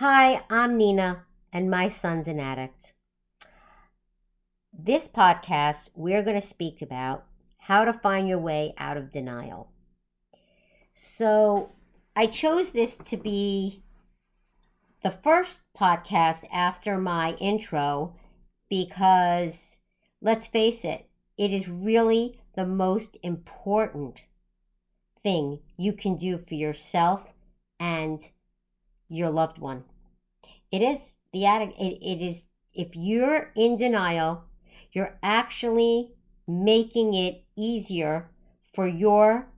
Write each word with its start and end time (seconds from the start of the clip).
Hi, 0.00 0.42
I'm 0.50 0.76
Nina, 0.76 1.24
and 1.54 1.70
my 1.70 1.88
son's 1.88 2.28
an 2.28 2.38
addict. 2.38 2.92
This 4.70 5.08
podcast, 5.08 5.88
we're 5.94 6.22
going 6.22 6.38
to 6.38 6.46
speak 6.46 6.82
about 6.82 7.24
how 7.56 7.86
to 7.86 7.94
find 7.94 8.28
your 8.28 8.38
way 8.38 8.74
out 8.76 8.98
of 8.98 9.10
denial. 9.10 9.70
So, 10.92 11.70
I 12.14 12.26
chose 12.26 12.72
this 12.72 12.98
to 12.98 13.16
be 13.16 13.82
the 15.02 15.12
first 15.12 15.62
podcast 15.74 16.44
after 16.52 16.98
my 16.98 17.32
intro 17.40 18.16
because, 18.68 19.78
let's 20.20 20.46
face 20.46 20.84
it, 20.84 21.08
it 21.38 21.54
is 21.54 21.70
really 21.70 22.38
the 22.54 22.66
most 22.66 23.16
important 23.22 24.26
thing 25.22 25.60
you 25.78 25.94
can 25.94 26.16
do 26.18 26.36
for 26.36 26.52
yourself 26.52 27.32
and 27.80 28.30
your 29.08 29.30
loved 29.30 29.58
one. 29.58 29.84
It 30.70 30.82
is 30.82 31.16
the 31.32 31.46
addict. 31.46 31.78
It, 31.78 31.98
it 32.02 32.22
is 32.22 32.44
if 32.74 32.94
you're 32.94 33.52
in 33.56 33.76
denial, 33.76 34.44
you're 34.92 35.18
actually 35.22 36.12
making 36.46 37.14
it 37.14 37.44
easier 37.56 38.30
for 38.74 38.86
your 38.86 39.48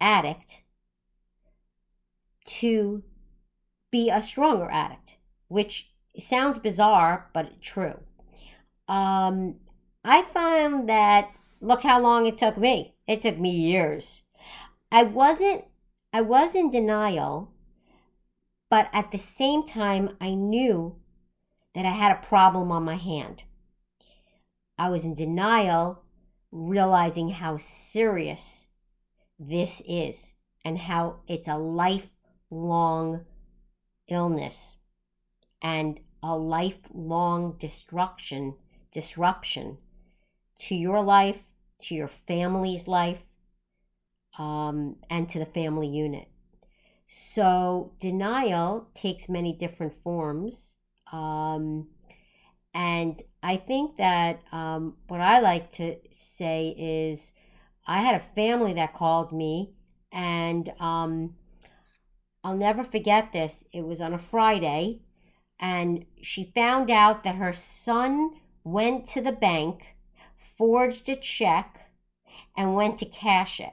addict 0.00 0.62
to 2.44 3.02
be 3.90 4.10
a 4.10 4.20
stronger 4.20 4.68
addict, 4.70 5.16
which 5.48 5.90
sounds 6.18 6.58
bizarre, 6.58 7.30
but 7.32 7.60
true. 7.60 7.98
Um, 8.86 9.56
I 10.04 10.22
found 10.32 10.88
that 10.88 11.30
look 11.60 11.82
how 11.82 12.00
long 12.00 12.26
it 12.26 12.36
took 12.36 12.56
me. 12.56 12.94
It 13.06 13.22
took 13.22 13.38
me 13.38 13.50
years. 13.50 14.22
I 14.90 15.02
wasn't 15.02 15.64
I 16.12 16.22
was 16.22 16.54
in 16.54 16.70
denial, 16.70 17.52
but 18.70 18.88
at 18.92 19.10
the 19.10 19.18
same 19.18 19.64
time 19.64 20.16
I 20.20 20.34
knew 20.34 20.96
that 21.74 21.86
I 21.86 21.92
had 21.92 22.12
a 22.12 22.26
problem 22.26 22.70
on 22.72 22.84
my 22.84 22.96
hand. 22.96 23.42
I 24.78 24.88
was 24.90 25.04
in 25.04 25.14
denial, 25.14 26.02
realizing 26.50 27.30
how 27.30 27.56
serious 27.56 28.66
this 29.38 29.82
is 29.86 30.34
and 30.64 30.78
how 30.78 31.20
it's 31.26 31.48
a 31.48 31.56
lifelong 31.56 33.24
illness 34.08 34.76
and 35.62 36.00
a 36.22 36.36
lifelong 36.36 37.56
destruction 37.58 38.54
disruption 38.92 39.78
to 40.58 40.74
your 40.74 41.02
life, 41.02 41.38
to 41.78 41.94
your 41.94 42.08
family's 42.08 42.88
life, 42.88 43.20
um, 44.38 44.96
and 45.10 45.28
to 45.28 45.38
the 45.38 45.46
family 45.46 45.86
unit. 45.86 46.28
So, 47.10 47.92
denial 48.00 48.88
takes 48.94 49.30
many 49.30 49.54
different 49.54 49.94
forms. 50.02 50.74
Um, 51.10 51.88
and 52.74 53.20
I 53.42 53.56
think 53.56 53.96
that 53.96 54.42
um, 54.52 54.98
what 55.06 55.20
I 55.20 55.40
like 55.40 55.72
to 55.72 55.96
say 56.10 56.74
is 56.76 57.32
I 57.86 58.02
had 58.02 58.14
a 58.14 58.34
family 58.34 58.74
that 58.74 58.92
called 58.94 59.32
me, 59.32 59.72
and 60.12 60.70
um, 60.78 61.34
I'll 62.44 62.56
never 62.56 62.84
forget 62.84 63.32
this. 63.32 63.64
It 63.72 63.86
was 63.86 64.02
on 64.02 64.12
a 64.12 64.18
Friday, 64.18 65.00
and 65.58 66.04
she 66.20 66.52
found 66.54 66.90
out 66.90 67.24
that 67.24 67.36
her 67.36 67.54
son 67.54 68.32
went 68.64 69.06
to 69.06 69.22
the 69.22 69.32
bank 69.32 69.96
forged 70.58 71.08
a 71.08 71.14
check 71.16 71.88
and 72.56 72.74
went 72.74 72.98
to 72.98 73.06
cash 73.06 73.60
it. 73.60 73.72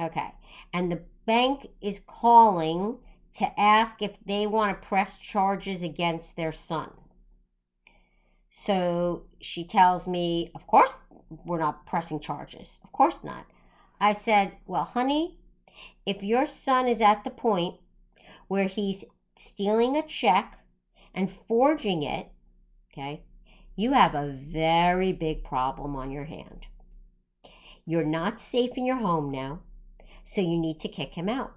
Okay. 0.00 0.32
And 0.72 0.90
the 0.90 1.02
bank 1.28 1.66
is 1.82 2.00
calling 2.06 2.96
to 3.34 3.60
ask 3.60 4.00
if 4.00 4.16
they 4.24 4.46
want 4.46 4.70
to 4.82 4.88
press 4.88 5.18
charges 5.18 5.82
against 5.82 6.34
their 6.36 6.50
son. 6.52 6.90
So 8.50 9.24
she 9.38 9.62
tells 9.62 10.08
me, 10.08 10.50
Of 10.54 10.66
course, 10.66 10.96
we're 11.44 11.58
not 11.60 11.86
pressing 11.86 12.18
charges. 12.18 12.80
Of 12.82 12.92
course 12.92 13.22
not. 13.22 13.44
I 14.00 14.14
said, 14.14 14.52
Well, 14.66 14.84
honey, 14.84 15.38
if 16.06 16.22
your 16.22 16.46
son 16.46 16.88
is 16.88 17.02
at 17.02 17.24
the 17.24 17.30
point 17.30 17.76
where 18.48 18.66
he's 18.66 19.04
stealing 19.36 19.96
a 19.96 20.02
check 20.06 20.58
and 21.14 21.30
forging 21.30 22.02
it, 22.02 22.28
okay, 22.90 23.22
you 23.76 23.92
have 23.92 24.14
a 24.14 24.32
very 24.32 25.12
big 25.12 25.44
problem 25.44 25.94
on 25.94 26.10
your 26.10 26.24
hand. 26.24 26.66
You're 27.84 28.04
not 28.04 28.40
safe 28.40 28.72
in 28.76 28.86
your 28.86 28.96
home 28.96 29.30
now, 29.30 29.60
so 30.28 30.42
you 30.42 30.58
need 30.58 30.78
to 30.80 30.88
kick 30.88 31.14
him 31.14 31.26
out. 31.26 31.54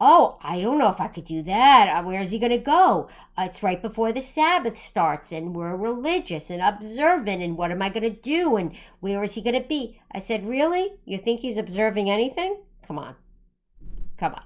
Oh, 0.00 0.38
I 0.42 0.60
don't 0.60 0.78
know 0.78 0.90
if 0.90 1.00
I 1.00 1.08
could 1.08 1.24
do 1.24 1.42
that. 1.42 1.88
Uh, 1.88 2.02
where 2.04 2.20
is 2.20 2.30
he 2.30 2.38
going 2.38 2.52
to 2.52 2.58
go? 2.58 3.08
Uh, 3.36 3.46
it's 3.48 3.64
right 3.64 3.82
before 3.82 4.12
the 4.12 4.20
Sabbath 4.20 4.78
starts, 4.78 5.32
and 5.32 5.54
we're 5.54 5.74
religious 5.74 6.50
and 6.50 6.62
observant, 6.62 7.42
and 7.42 7.56
what 7.56 7.72
am 7.72 7.82
I 7.82 7.88
going 7.88 8.02
to 8.04 8.10
do? 8.10 8.56
And 8.56 8.72
where 9.00 9.24
is 9.24 9.34
he 9.34 9.42
going 9.42 9.60
to 9.60 9.68
be? 9.68 10.00
I 10.12 10.20
said, 10.20 10.48
Really? 10.48 10.94
You 11.04 11.18
think 11.18 11.40
he's 11.40 11.56
observing 11.56 12.08
anything? 12.08 12.62
Come 12.86 12.98
on. 12.98 13.16
Come 14.18 14.34
on. 14.34 14.44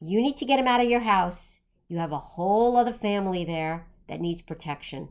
You 0.00 0.20
need 0.22 0.36
to 0.36 0.44
get 0.44 0.60
him 0.60 0.68
out 0.68 0.80
of 0.80 0.88
your 0.88 1.00
house. 1.00 1.60
You 1.88 1.98
have 1.98 2.12
a 2.12 2.18
whole 2.18 2.76
other 2.76 2.92
family 2.92 3.44
there 3.44 3.86
that 4.08 4.20
needs 4.20 4.40
protection. 4.40 5.08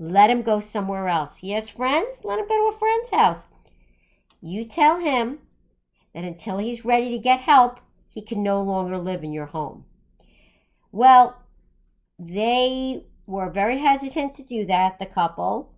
Let 0.00 0.30
him 0.30 0.42
go 0.42 0.58
somewhere 0.58 1.06
else. 1.08 1.38
He 1.38 1.52
has 1.52 1.68
friends? 1.68 2.18
Let 2.24 2.40
him 2.40 2.48
go 2.48 2.56
to 2.56 2.76
a 2.76 2.78
friend's 2.78 3.10
house. 3.10 3.46
You 4.40 4.64
tell 4.64 4.98
him 4.98 5.40
that 6.14 6.24
until 6.24 6.58
he's 6.58 6.84
ready 6.84 7.10
to 7.10 7.18
get 7.18 7.40
help, 7.40 7.80
he 8.08 8.22
can 8.22 8.42
no 8.42 8.62
longer 8.62 8.98
live 8.98 9.22
in 9.22 9.32
your 9.32 9.46
home. 9.46 9.84
Well, 10.92 11.42
they 12.18 13.06
were 13.26 13.50
very 13.50 13.78
hesitant 13.78 14.34
to 14.34 14.42
do 14.42 14.66
that, 14.66 14.98
the 14.98 15.06
couple. 15.06 15.72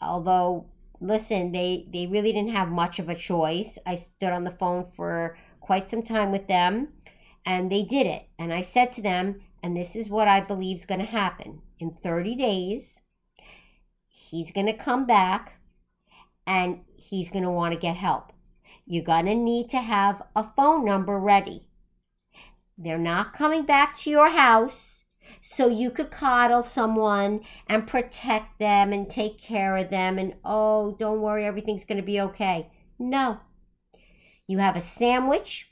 Although, 0.00 0.66
listen, 1.00 1.52
they, 1.52 1.86
they 1.92 2.06
really 2.06 2.32
didn't 2.32 2.52
have 2.52 2.68
much 2.68 2.98
of 2.98 3.08
a 3.08 3.14
choice. 3.14 3.78
I 3.84 3.96
stood 3.96 4.30
on 4.30 4.44
the 4.44 4.52
phone 4.52 4.86
for 4.96 5.36
quite 5.60 5.88
some 5.88 6.02
time 6.02 6.30
with 6.30 6.46
them, 6.46 6.88
and 7.44 7.70
they 7.70 7.82
did 7.82 8.06
it. 8.06 8.28
And 8.38 8.52
I 8.52 8.62
said 8.62 8.92
to 8.92 9.02
them, 9.02 9.40
and 9.62 9.76
this 9.76 9.94
is 9.94 10.08
what 10.08 10.28
I 10.28 10.40
believe 10.40 10.78
is 10.78 10.86
going 10.86 11.00
to 11.00 11.06
happen. 11.06 11.60
In 11.78 11.96
30 12.02 12.34
days, 12.36 13.00
he's 14.08 14.52
going 14.52 14.66
to 14.66 14.72
come 14.72 15.06
back 15.06 15.58
and 16.46 16.80
he's 16.96 17.30
going 17.30 17.44
to 17.44 17.50
want 17.50 17.72
to 17.72 17.78
get 17.78 17.96
help. 17.96 18.32
You're 18.86 19.04
going 19.04 19.26
to 19.26 19.34
need 19.34 19.70
to 19.70 19.80
have 19.80 20.22
a 20.34 20.44
phone 20.56 20.84
number 20.84 21.18
ready. 21.18 21.68
They're 22.76 22.98
not 22.98 23.32
coming 23.32 23.64
back 23.64 23.96
to 23.98 24.10
your 24.10 24.30
house 24.30 25.04
so 25.40 25.68
you 25.68 25.90
could 25.90 26.10
coddle 26.10 26.62
someone 26.62 27.40
and 27.68 27.86
protect 27.86 28.58
them 28.58 28.92
and 28.92 29.08
take 29.08 29.38
care 29.38 29.76
of 29.76 29.90
them 29.90 30.18
and, 30.18 30.34
oh, 30.44 30.96
don't 30.98 31.20
worry, 31.20 31.44
everything's 31.44 31.84
going 31.84 32.00
to 32.00 32.02
be 32.02 32.20
okay. 32.20 32.70
No. 32.98 33.40
You 34.46 34.58
have 34.58 34.76
a 34.76 34.80
sandwich. 34.80 35.70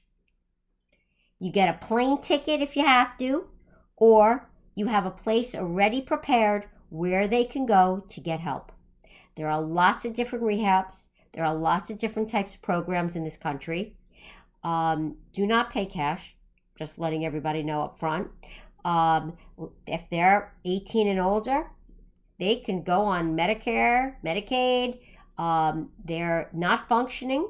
You 1.38 1.50
get 1.50 1.68
a 1.68 1.84
plane 1.86 2.20
ticket 2.20 2.62
if 2.62 2.76
you 2.76 2.84
have 2.84 3.16
to 3.18 3.48
or 3.96 4.50
you 4.74 4.86
have 4.86 5.06
a 5.06 5.10
place 5.10 5.54
already 5.54 6.00
prepared 6.00 6.66
where 6.88 7.26
they 7.26 7.44
can 7.44 7.66
go 7.66 8.04
to 8.08 8.20
get 8.20 8.40
help. 8.40 8.72
There 9.36 9.48
are 9.48 9.60
lots 9.60 10.04
of 10.04 10.14
different 10.14 10.44
rehabs. 10.44 11.06
There 11.32 11.44
are 11.44 11.54
lots 11.54 11.90
of 11.90 11.98
different 11.98 12.28
types 12.28 12.54
of 12.54 12.62
programs 12.62 13.16
in 13.16 13.24
this 13.24 13.36
country. 13.36 13.96
Um, 14.64 15.16
do 15.32 15.46
not 15.46 15.70
pay 15.70 15.86
cash, 15.86 16.34
just 16.78 16.98
letting 16.98 17.24
everybody 17.24 17.62
know 17.62 17.82
up 17.82 17.98
front. 17.98 18.28
Um, 18.84 19.36
if 19.86 20.02
they're 20.10 20.54
18 20.64 21.08
and 21.08 21.20
older, 21.20 21.70
they 22.38 22.56
can 22.56 22.82
go 22.82 23.02
on 23.02 23.36
Medicare, 23.36 24.14
Medicaid. 24.24 24.98
Um, 25.38 25.90
they're 26.04 26.50
not 26.52 26.88
functioning. 26.88 27.48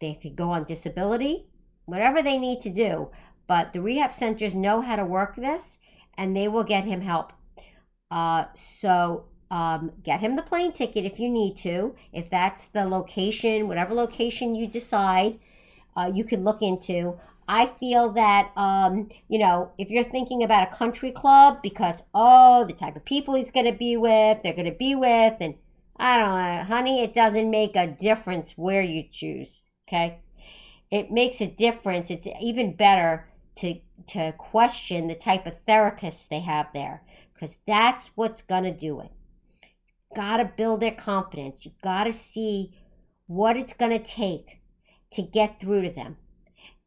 They 0.00 0.14
could 0.14 0.36
go 0.36 0.50
on 0.50 0.64
disability, 0.64 1.46
whatever 1.86 2.22
they 2.22 2.38
need 2.38 2.60
to 2.62 2.70
do. 2.70 3.10
But 3.46 3.72
the 3.72 3.80
rehab 3.80 4.14
centers 4.14 4.54
know 4.54 4.80
how 4.80 4.96
to 4.96 5.04
work 5.04 5.36
this 5.36 5.78
and 6.16 6.36
they 6.36 6.48
will 6.48 6.64
get 6.64 6.84
him 6.84 7.00
help. 7.00 7.32
Uh, 8.10 8.44
so 8.54 9.24
um, 9.52 9.92
get 10.02 10.20
him 10.20 10.34
the 10.34 10.42
plane 10.42 10.72
ticket 10.72 11.04
if 11.04 11.20
you 11.20 11.28
need 11.28 11.58
to. 11.58 11.94
If 12.10 12.30
that's 12.30 12.64
the 12.64 12.86
location, 12.86 13.68
whatever 13.68 13.92
location 13.92 14.54
you 14.54 14.66
decide, 14.66 15.38
uh, 15.94 16.10
you 16.12 16.24
can 16.24 16.42
look 16.42 16.62
into. 16.62 17.20
I 17.46 17.66
feel 17.66 18.10
that, 18.12 18.50
um, 18.56 19.10
you 19.28 19.38
know, 19.38 19.70
if 19.76 19.90
you're 19.90 20.04
thinking 20.04 20.42
about 20.42 20.72
a 20.72 20.74
country 20.74 21.12
club 21.12 21.58
because, 21.62 22.02
oh, 22.14 22.64
the 22.64 22.72
type 22.72 22.96
of 22.96 23.04
people 23.04 23.34
he's 23.34 23.50
going 23.50 23.66
to 23.66 23.72
be 23.72 23.94
with, 23.98 24.38
they're 24.42 24.54
going 24.54 24.64
to 24.64 24.72
be 24.72 24.94
with, 24.94 25.34
and 25.38 25.56
I 25.98 26.16
don't 26.16 26.30
know, 26.30 26.64
honey, 26.64 27.02
it 27.02 27.12
doesn't 27.12 27.50
make 27.50 27.76
a 27.76 27.88
difference 27.88 28.52
where 28.52 28.80
you 28.80 29.04
choose, 29.12 29.62
okay? 29.86 30.20
It 30.90 31.10
makes 31.10 31.42
a 31.42 31.46
difference. 31.46 32.10
It's 32.10 32.26
even 32.40 32.74
better 32.74 33.28
to 33.56 33.74
to 34.08 34.32
question 34.32 35.08
the 35.08 35.14
type 35.14 35.46
of 35.46 35.64
therapists 35.66 36.26
they 36.26 36.40
have 36.40 36.68
there 36.72 37.02
because 37.34 37.58
that's 37.66 38.08
what's 38.14 38.42
going 38.42 38.64
to 38.64 38.72
do 38.72 39.00
it. 39.00 39.10
Got 40.14 40.38
to 40.38 40.44
build 40.56 40.80
their 40.80 40.92
confidence. 40.92 41.64
You 41.64 41.72
got 41.82 42.04
to 42.04 42.12
see 42.12 42.74
what 43.26 43.56
it's 43.56 43.72
going 43.72 43.92
to 43.92 43.98
take 44.04 44.60
to 45.12 45.22
get 45.22 45.60
through 45.60 45.82
to 45.82 45.90
them, 45.90 46.16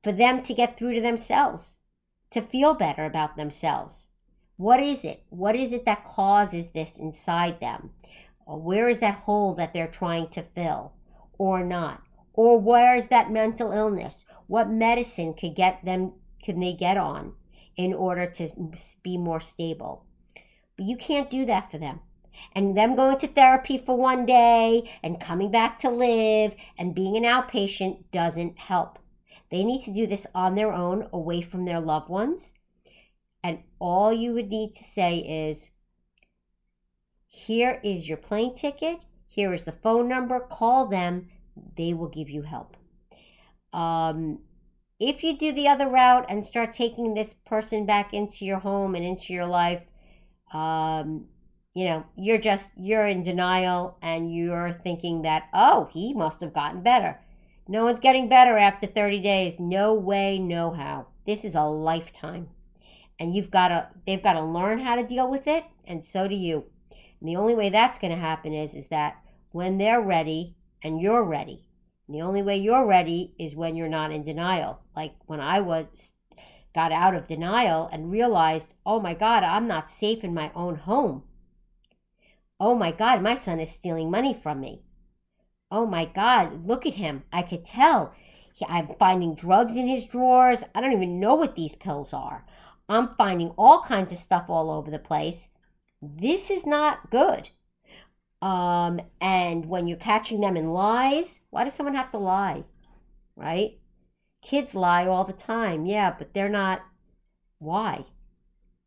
for 0.04 0.12
them 0.12 0.42
to 0.44 0.54
get 0.54 0.78
through 0.78 0.94
to 0.96 1.02
themselves. 1.02 1.78
to 2.32 2.42
feel 2.42 2.74
better 2.74 3.06
about 3.06 3.36
themselves. 3.36 4.10
What 4.58 4.82
is 4.82 5.04
it? 5.06 5.24
What 5.30 5.56
is 5.56 5.74
it 5.74 5.86
that 5.86 6.06
causes 6.06 6.72
this 6.72 6.98
inside 6.98 7.60
them? 7.60 7.92
Where 8.46 8.90
is 8.90 9.00
that 9.00 9.20
hole 9.20 9.56
that 9.56 9.74
they're 9.74 9.88
trying 9.88 10.28
to 10.30 10.44
fill 10.44 10.94
or 11.38 11.64
not? 11.64 12.02
Or 12.34 12.60
where 12.60 12.96
is 12.96 13.08
that 13.08 13.32
mental 13.32 13.72
illness? 13.72 14.26
What 14.48 14.70
medicine 14.70 15.34
could 15.34 15.56
get 15.56 15.84
them 15.86 16.14
can 16.44 16.60
they 16.60 16.74
get 16.74 16.98
on 16.98 17.34
in 17.76 17.94
order 17.94 18.28
to 18.32 18.50
be 19.02 19.18
more 19.18 19.40
stable? 19.40 20.06
But 20.78 20.86
you 20.86 20.98
can't 20.98 21.30
do 21.30 21.46
that 21.46 21.72
for 21.72 21.78
them. 21.78 22.02
And 22.54 22.78
them 22.78 22.96
going 22.96 23.18
to 23.20 23.28
therapy 23.28 23.78
for 23.78 23.98
one 23.98 24.26
day 24.26 24.90
and 25.04 25.20
coming 25.20 25.52
back 25.52 25.80
to 25.80 25.90
live 25.90 26.54
and 26.78 26.96
being 26.96 27.18
an 27.18 27.24
outpatient 27.24 28.04
doesn't 28.12 28.58
help. 28.58 29.00
They 29.52 29.64
need 29.64 29.84
to 29.84 29.94
do 29.94 30.08
this 30.08 30.26
on 30.34 30.56
their 30.56 30.74
own, 30.74 31.08
away 31.14 31.42
from 31.42 31.66
their 31.66 31.80
loved 31.80 32.10
ones. 32.10 32.54
And 33.44 33.60
all 33.80 34.12
you 34.12 34.34
would 34.34 34.50
need 34.50 34.74
to 34.76 34.84
say 34.84 35.18
is, 35.20 35.70
here 37.28 37.80
is 37.84 38.08
your 38.08 38.18
plane 38.18 38.56
ticket. 38.56 39.00
Here 39.28 39.54
is 39.54 39.66
the 39.66 39.72
phone 39.72 40.08
number. 40.08 40.40
Call 40.40 40.88
them. 40.88 41.28
They 41.78 41.94
will 41.94 42.08
give 42.08 42.30
you 42.30 42.42
help. 42.42 42.76
Um, 43.72 44.40
if 45.00 45.24
you 45.24 45.38
do 45.38 45.52
the 45.52 45.68
other 45.68 45.90
route 45.90 46.26
and 46.30 46.46
start 46.46 46.72
taking 46.72 47.14
this 47.14 47.34
person 47.46 47.86
back 47.86 48.14
into 48.14 48.46
your 48.46 48.60
home 48.60 48.96
and 48.96 49.04
into 49.04 49.34
your 49.34 49.46
life, 49.46 49.84
um, 50.54 51.26
you 51.76 51.84
know, 51.84 52.06
you're 52.16 52.40
just, 52.40 52.72
you're 52.78 53.06
in 53.06 53.22
denial 53.22 53.98
and 54.02 54.34
you're 54.34 54.72
thinking 54.72 55.24
that, 55.24 55.50
oh, 55.54 55.90
he 55.92 56.14
must 56.14 56.40
have 56.40 56.54
gotten 56.54 56.82
better. 56.82 57.20
No 57.68 57.84
one's 57.84 58.00
getting 58.00 58.30
better 58.30 58.58
after 58.58 58.88
30 58.88 59.20
days. 59.20 59.60
No 59.60 59.94
way, 59.94 60.40
no 60.40 60.72
how. 60.72 61.08
This 61.28 61.44
is 61.44 61.54
a 61.54 61.64
lifetime. 61.64 62.48
And 63.20 63.36
you've 63.36 63.52
got 63.52 63.68
to, 63.68 63.90
they've 64.08 64.24
got 64.24 64.34
to 64.34 64.42
learn 64.42 64.80
how 64.80 64.96
to 64.96 65.06
deal 65.06 65.30
with 65.30 65.48
it, 65.48 65.66
and 65.86 66.04
so 66.04 66.28
do 66.28 66.36
you. 66.36 66.64
And 67.20 67.28
the 67.28 67.36
only 67.36 67.56
way 67.56 67.70
that's 67.70 68.00
going 68.00 68.14
to 68.14 68.20
happen 68.20 68.54
is, 68.54 68.74
is 68.74 68.88
that 68.88 69.18
when 69.52 69.78
they're 69.78 70.02
ready 70.02 70.56
and 70.82 71.02
you're 71.02 71.24
ready. 71.24 71.68
And 72.08 72.16
the 72.16 72.22
only 72.22 72.42
way 72.42 72.58
you're 72.58 72.86
ready 72.86 73.34
is 73.38 73.56
when 73.56 73.76
you're 73.76 73.90
not 73.90 74.12
in 74.12 74.24
denial. 74.24 74.80
Like 74.96 75.16
when 75.26 75.42
I 75.42 75.60
was, 75.60 76.14
got 76.74 76.92
out 76.92 77.16
of 77.16 77.28
denial 77.28 77.90
and 77.92 78.12
realized, 78.12 78.74
oh 78.86 79.00
my 79.00 79.14
God, 79.14 79.44
I'm 79.44 79.68
not 79.68 79.90
safe 79.90 80.24
in 80.24 80.34
my 80.34 80.52
own 80.56 80.76
home. 80.76 81.24
Oh 82.60 82.76
my 82.76 82.92
God, 82.92 83.22
my 83.22 83.36
son 83.36 83.60
is 83.60 83.70
stealing 83.70 84.10
money 84.10 84.34
from 84.34 84.60
me. 84.60 84.82
Oh 85.70 85.86
my 85.86 86.06
God, 86.06 86.66
look 86.66 86.86
at 86.86 86.94
him. 86.94 87.24
I 87.32 87.42
could 87.42 87.66
tell. 87.66 88.14
I'm 88.68 88.96
finding 88.98 89.36
drugs 89.36 89.76
in 89.76 89.88
his 89.88 90.06
drawers. 90.06 90.64
I 90.74 90.80
don't 90.80 90.94
even 90.94 91.20
know 91.20 91.36
what 91.36 91.56
these 91.56 91.76
pills 91.76 92.14
are. 92.14 92.46
I'm 92.88 93.10
finding 93.16 93.50
all 93.58 93.82
kinds 93.82 94.12
of 94.12 94.18
stuff 94.18 94.46
all 94.48 94.72
over 94.72 94.90
the 94.90 95.00
place. 95.00 95.48
This 96.02 96.50
is 96.50 96.66
not 96.66 97.10
good. 97.10 97.50
Um, 98.42 99.02
and 99.20 99.66
when 99.66 99.88
you're 99.88 99.98
catching 99.98 100.40
them 100.40 100.56
in 100.56 100.72
lies, 100.72 101.42
why 101.50 101.64
does 101.64 101.74
someone 101.74 101.96
have 101.96 102.12
to 102.12 102.18
lie? 102.18 102.64
Right? 103.36 103.80
Kids 104.42 104.76
lie 104.76 105.08
all 105.08 105.24
the 105.24 105.34
time. 105.34 105.86
Yeah, 105.86 106.14
but 106.18 106.34
they're 106.34 106.48
not. 106.48 106.86
Why? 107.58 108.06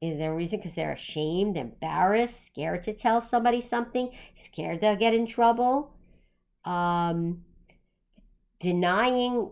Is 0.00 0.18
there 0.18 0.32
a 0.32 0.36
reason? 0.36 0.58
Because 0.58 0.74
they're 0.74 0.92
ashamed, 0.92 1.56
embarrassed, 1.56 2.46
scared 2.46 2.82
to 2.84 2.92
tell 2.92 3.20
somebody 3.20 3.60
something, 3.60 4.10
scared 4.34 4.80
they'll 4.80 4.96
get 4.96 5.14
in 5.14 5.26
trouble? 5.26 5.94
um, 6.68 7.44
denying 8.60 9.50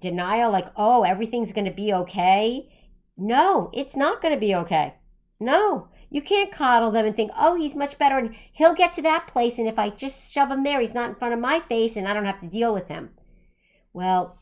denial 0.00 0.50
like 0.50 0.68
oh 0.76 1.02
everything's 1.02 1.52
going 1.52 1.64
to 1.64 1.70
be 1.70 1.92
okay 1.92 2.68
no 3.16 3.70
it's 3.72 3.94
not 3.94 4.20
going 4.20 4.34
to 4.34 4.40
be 4.40 4.54
okay 4.54 4.94
no 5.38 5.88
you 6.10 6.20
can't 6.20 6.50
coddle 6.50 6.90
them 6.90 7.06
and 7.06 7.14
think 7.14 7.30
oh 7.38 7.54
he's 7.54 7.76
much 7.76 7.96
better 7.96 8.18
and 8.18 8.34
he'll 8.52 8.74
get 8.74 8.92
to 8.92 9.02
that 9.02 9.26
place 9.28 9.58
and 9.58 9.68
if 9.68 9.78
i 9.78 9.88
just 9.88 10.32
shove 10.32 10.50
him 10.50 10.64
there 10.64 10.80
he's 10.80 10.94
not 10.94 11.10
in 11.10 11.14
front 11.14 11.32
of 11.32 11.38
my 11.38 11.60
face 11.60 11.96
and 11.96 12.08
i 12.08 12.14
don't 12.14 12.24
have 12.24 12.40
to 12.40 12.48
deal 12.48 12.74
with 12.74 12.88
him 12.88 13.10
well 13.92 14.36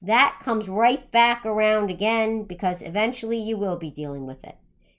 that 0.00 0.38
comes 0.42 0.68
right 0.68 1.10
back 1.12 1.44
around 1.44 1.90
again 1.90 2.44
because 2.44 2.80
eventually 2.80 3.38
you 3.38 3.56
will 3.56 3.76
be 3.76 3.90
dealing 3.90 4.26
with 4.26 4.42
it 4.44 4.56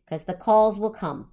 because 0.08 0.24
the 0.24 0.34
calls 0.34 0.80
will 0.80 0.90
come 0.90 1.30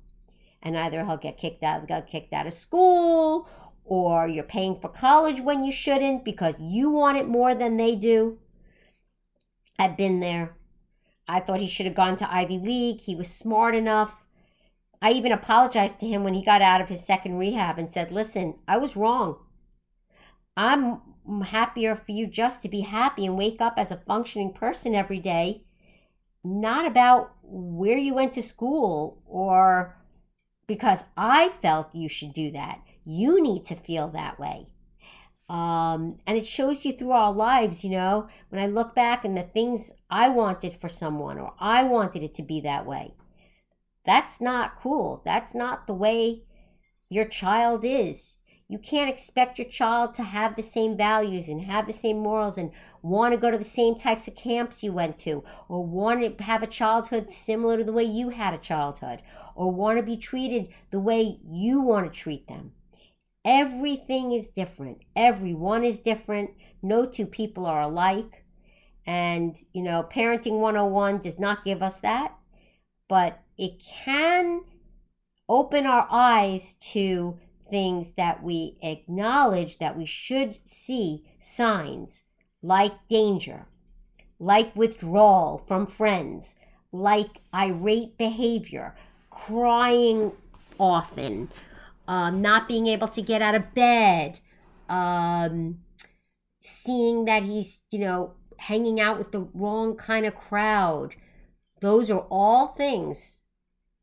and 0.62 0.76
either 0.76 1.04
he'll 1.04 1.16
get 1.16 1.38
kicked 1.38 1.62
out 1.62 1.86
get 1.86 2.08
kicked 2.08 2.32
out 2.32 2.46
of 2.46 2.52
school 2.52 3.48
or 3.84 4.26
you're 4.26 4.42
paying 4.42 4.74
for 4.74 4.88
college 4.88 5.40
when 5.40 5.62
you 5.62 5.70
shouldn't 5.70 6.24
because 6.24 6.60
you 6.60 6.90
want 6.90 7.18
it 7.18 7.28
more 7.28 7.54
than 7.54 7.76
they 7.76 7.94
do. 7.94 8.38
I've 9.78 9.96
been 9.96 10.20
there. 10.20 10.56
I 11.28 11.40
thought 11.40 11.60
he 11.60 11.68
should 11.68 11.86
have 11.86 11.94
gone 11.94 12.16
to 12.16 12.32
Ivy 12.32 12.58
League. 12.58 13.00
He 13.02 13.14
was 13.14 13.28
smart 13.28 13.74
enough. 13.74 14.24
I 15.02 15.12
even 15.12 15.32
apologized 15.32 16.00
to 16.00 16.06
him 16.06 16.24
when 16.24 16.34
he 16.34 16.44
got 16.44 16.62
out 16.62 16.80
of 16.80 16.88
his 16.88 17.04
second 17.04 17.36
rehab 17.36 17.78
and 17.78 17.90
said, 17.90 18.10
Listen, 18.10 18.54
I 18.66 18.78
was 18.78 18.96
wrong. 18.96 19.36
I'm 20.56 21.00
happier 21.42 21.96
for 21.96 22.12
you 22.12 22.26
just 22.26 22.62
to 22.62 22.68
be 22.68 22.82
happy 22.82 23.26
and 23.26 23.36
wake 23.36 23.60
up 23.60 23.74
as 23.76 23.90
a 23.90 24.02
functioning 24.06 24.52
person 24.52 24.94
every 24.94 25.18
day, 25.18 25.64
not 26.44 26.86
about 26.86 27.32
where 27.42 27.96
you 27.96 28.14
went 28.14 28.34
to 28.34 28.42
school 28.42 29.22
or 29.26 29.96
because 30.66 31.02
I 31.16 31.48
felt 31.62 31.94
you 31.94 32.08
should 32.08 32.34
do 32.34 32.50
that. 32.52 32.80
You 33.04 33.42
need 33.42 33.64
to 33.66 33.74
feel 33.74 34.08
that 34.08 34.38
way. 34.38 34.66
Um, 35.48 36.18
and 36.26 36.38
it 36.38 36.46
shows 36.46 36.84
you 36.84 36.92
through 36.92 37.10
our 37.10 37.32
lives, 37.32 37.84
you 37.84 37.90
know, 37.90 38.28
when 38.48 38.62
I 38.62 38.66
look 38.66 38.94
back 38.94 39.24
and 39.24 39.36
the 39.36 39.42
things 39.42 39.90
I 40.10 40.28
wanted 40.28 40.80
for 40.80 40.88
someone 40.88 41.38
or 41.38 41.52
I 41.58 41.82
wanted 41.82 42.22
it 42.22 42.34
to 42.34 42.42
be 42.42 42.60
that 42.62 42.86
way. 42.86 43.14
That's 44.06 44.40
not 44.40 44.76
cool. 44.80 45.22
That's 45.24 45.54
not 45.54 45.86
the 45.86 45.94
way 45.94 46.44
your 47.08 47.26
child 47.26 47.84
is. 47.84 48.36
You 48.68 48.78
can't 48.78 49.10
expect 49.10 49.58
your 49.58 49.68
child 49.68 50.14
to 50.14 50.22
have 50.22 50.56
the 50.56 50.62
same 50.62 50.96
values 50.96 51.48
and 51.48 51.60
have 51.62 51.86
the 51.86 51.92
same 51.92 52.18
morals 52.18 52.56
and 52.56 52.70
want 53.02 53.34
to 53.34 53.40
go 53.40 53.50
to 53.50 53.58
the 53.58 53.64
same 53.64 53.96
types 53.96 54.26
of 54.26 54.34
camps 54.34 54.82
you 54.82 54.92
went 54.92 55.18
to 55.18 55.44
or 55.68 55.84
want 55.84 56.38
to 56.38 56.44
have 56.44 56.62
a 56.62 56.66
childhood 56.66 57.28
similar 57.28 57.76
to 57.76 57.84
the 57.84 57.92
way 57.92 58.04
you 58.04 58.30
had 58.30 58.54
a 58.54 58.58
childhood 58.58 59.20
or 59.54 59.70
want 59.70 59.98
to 59.98 60.02
be 60.02 60.16
treated 60.16 60.68
the 60.90 60.98
way 60.98 61.38
you 61.46 61.80
want 61.80 62.10
to 62.10 62.18
treat 62.18 62.48
them. 62.48 62.72
Everything 63.44 64.32
is 64.32 64.48
different. 64.48 64.98
Everyone 65.14 65.84
is 65.84 65.98
different. 66.00 66.50
No 66.82 67.04
two 67.04 67.26
people 67.26 67.66
are 67.66 67.82
alike. 67.82 68.44
And, 69.06 69.54
you 69.74 69.82
know, 69.82 70.08
Parenting 70.10 70.60
101 70.60 71.18
does 71.18 71.38
not 71.38 71.64
give 71.64 71.82
us 71.82 71.98
that, 72.00 72.34
but 73.06 73.42
it 73.58 73.82
can 74.04 74.62
open 75.46 75.84
our 75.84 76.08
eyes 76.10 76.76
to 76.80 77.38
things 77.64 78.12
that 78.16 78.42
we 78.42 78.76
acknowledge 78.82 79.78
that 79.78 79.96
we 79.96 80.06
should 80.06 80.58
see 80.64 81.24
signs 81.38 82.22
like 82.62 82.92
danger, 83.08 83.66
like 84.38 84.74
withdrawal 84.74 85.64
from 85.66 85.86
friends, 85.86 86.54
like 86.92 87.40
irate 87.52 88.16
behavior, 88.16 88.94
crying 89.30 90.32
often, 90.78 91.50
um, 92.06 92.40
not 92.40 92.68
being 92.68 92.86
able 92.86 93.08
to 93.08 93.22
get 93.22 93.42
out 93.42 93.54
of 93.54 93.74
bed, 93.74 94.38
um, 94.88 95.78
seeing 96.60 97.24
that 97.24 97.42
he's, 97.42 97.80
you 97.90 97.98
know, 97.98 98.32
hanging 98.58 99.00
out 99.00 99.18
with 99.18 99.32
the 99.32 99.46
wrong 99.52 99.96
kind 99.96 100.24
of 100.24 100.34
crowd. 100.34 101.14
Those 101.80 102.10
are 102.10 102.26
all 102.30 102.68
things 102.68 103.40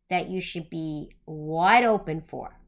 that 0.09 0.29
you 0.29 0.41
should 0.41 0.69
be 0.69 1.09
wide 1.25 1.85
open 1.85 2.21
for. 2.27 2.60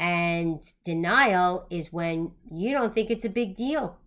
And 0.00 0.64
denial 0.82 1.66
is 1.68 1.92
when 1.92 2.32
you 2.50 2.72
don't 2.72 2.94
think 2.94 3.10
it's 3.10 3.26
a 3.26 3.28
big 3.28 3.54
deal. 3.54 3.98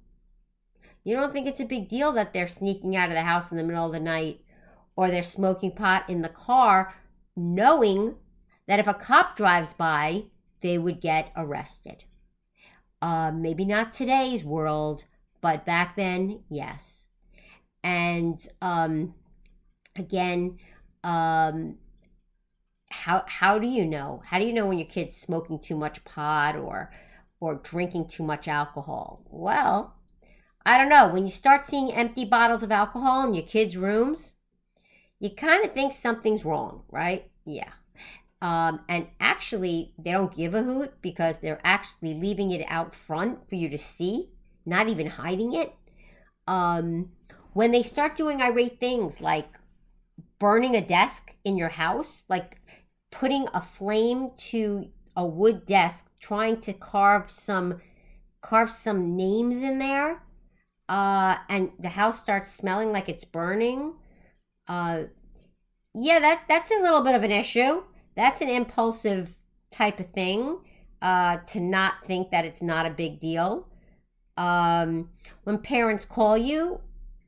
You 1.03 1.15
don't 1.15 1.31
think 1.31 1.45
it's 1.45 1.59
a 1.59 1.65
big 1.65 1.87
deal 1.87 2.11
that 2.13 2.33
they're 2.33 2.47
sneaking 2.47 2.95
out 2.95 3.09
of 3.09 3.15
the 3.15 3.21
house 3.21 3.51
in 3.51 3.57
the 3.57 3.63
middle 3.63 3.85
of 3.85 3.91
the 3.91 3.99
night 3.99 4.41
or 4.95 5.11
they're 5.11 5.21
smoking 5.21 5.71
pot 5.71 6.09
in 6.09 6.23
the 6.23 6.29
car, 6.29 6.95
knowing 7.35 8.15
that 8.67 8.79
if 8.79 8.87
a 8.87 8.93
cop 8.95 9.35
drives 9.35 9.73
by, 9.73 10.23
they 10.61 10.79
would 10.79 10.99
get 10.99 11.31
arrested. 11.35 12.05
Uh, 12.99 13.31
maybe 13.31 13.63
not 13.63 13.91
today's 13.91 14.43
world, 14.43 15.05
but 15.41 15.63
back 15.63 15.95
then, 15.95 16.39
yes. 16.49 17.07
And 17.83 18.39
um, 18.63 19.13
again, 19.95 20.57
um, 21.03 21.77
how 22.93 23.23
how 23.25 23.57
do 23.57 23.67
you 23.67 23.85
know? 23.85 24.21
How 24.27 24.39
do 24.39 24.45
you 24.45 24.53
know 24.53 24.67
when 24.67 24.77
your 24.77 24.87
kid's 24.87 25.17
smoking 25.17 25.59
too 25.59 25.75
much 25.75 26.03
pot 26.05 26.55
or 26.55 26.91
or 27.39 27.55
drinking 27.55 28.07
too 28.07 28.23
much 28.23 28.47
alcohol? 28.47 29.23
Well, 29.29 29.95
I 30.65 30.77
don't 30.77 30.89
know. 30.89 31.07
When 31.07 31.23
you 31.23 31.31
start 31.31 31.65
seeing 31.65 31.91
empty 31.91 32.23
bottles 32.23 32.61
of 32.63 32.71
alcohol 32.71 33.27
in 33.27 33.33
your 33.33 33.45
kids' 33.45 33.75
rooms, 33.75 34.35
you 35.19 35.31
kind 35.31 35.65
of 35.65 35.73
think 35.73 35.91
something's 35.91 36.45
wrong, 36.45 36.83
right? 36.91 37.29
Yeah. 37.45 37.71
Um, 38.41 38.81
and 38.87 39.07
actually, 39.19 39.93
they 39.97 40.11
don't 40.11 40.35
give 40.35 40.53
a 40.53 40.63
hoot 40.63 40.93
because 41.01 41.39
they're 41.39 41.61
actually 41.63 42.13
leaving 42.13 42.51
it 42.51 42.65
out 42.67 42.93
front 42.93 43.49
for 43.49 43.55
you 43.55 43.69
to 43.69 43.77
see, 43.77 44.29
not 44.65 44.87
even 44.87 45.07
hiding 45.07 45.53
it. 45.55 45.73
Um, 46.45 47.11
when 47.53 47.71
they 47.71 47.83
start 47.83 48.15
doing 48.15 48.41
irate 48.41 48.79
things 48.79 49.19
like 49.19 49.47
burning 50.39 50.75
a 50.75 50.85
desk 50.85 51.31
in 51.43 51.57
your 51.57 51.69
house, 51.69 52.25
like 52.27 52.57
putting 53.13 53.47
a 53.53 53.61
flame 53.61 54.29
to 54.35 54.89
a 55.15 55.25
wood 55.25 55.65
desk, 55.65 56.05
trying 56.19 56.59
to 56.61 56.73
carve 56.73 57.29
some 57.29 57.79
carve 58.41 58.71
some 58.71 59.15
names 59.15 59.61
in 59.61 59.79
there, 59.79 60.21
uh, 60.89 61.37
and 61.47 61.71
the 61.79 61.89
house 61.89 62.19
starts 62.19 62.51
smelling 62.51 62.91
like 62.91 63.07
it's 63.07 63.23
burning. 63.23 63.93
Uh, 64.67 65.03
yeah, 65.93 66.19
that 66.19 66.43
that's 66.49 66.71
a 66.71 66.81
little 66.81 67.01
bit 67.01 67.15
of 67.15 67.23
an 67.23 67.31
issue. 67.31 67.83
That's 68.15 68.41
an 68.41 68.49
impulsive 68.49 69.35
type 69.71 69.99
of 69.99 70.09
thing. 70.11 70.57
Uh, 71.01 71.37
to 71.47 71.59
not 71.59 71.95
think 72.07 72.31
that 72.31 72.45
it's 72.45 72.61
not 72.61 72.85
a 72.85 72.89
big 72.89 73.19
deal. 73.19 73.67
Um, 74.37 75.09
when 75.43 75.57
parents 75.57 76.05
call 76.05 76.37
you 76.37 76.79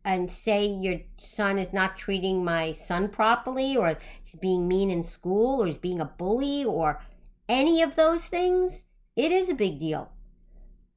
and 0.05 0.31
say 0.31 0.65
your 0.65 0.99
son 1.17 1.57
is 1.57 1.73
not 1.73 1.97
treating 1.97 2.45
my 2.45 2.71
son 2.71 3.09
properly, 3.09 3.75
or 3.75 3.97
he's 4.23 4.35
being 4.35 4.67
mean 4.67 4.89
in 4.89 5.03
school, 5.03 5.61
or 5.61 5.65
he's 5.65 5.77
being 5.77 5.99
a 5.99 6.05
bully, 6.05 6.63
or 6.63 7.03
any 7.49 7.81
of 7.81 7.95
those 7.95 8.25
things, 8.25 8.85
it 9.15 9.31
is 9.31 9.49
a 9.49 9.55
big 9.55 9.79
deal. 9.79 10.09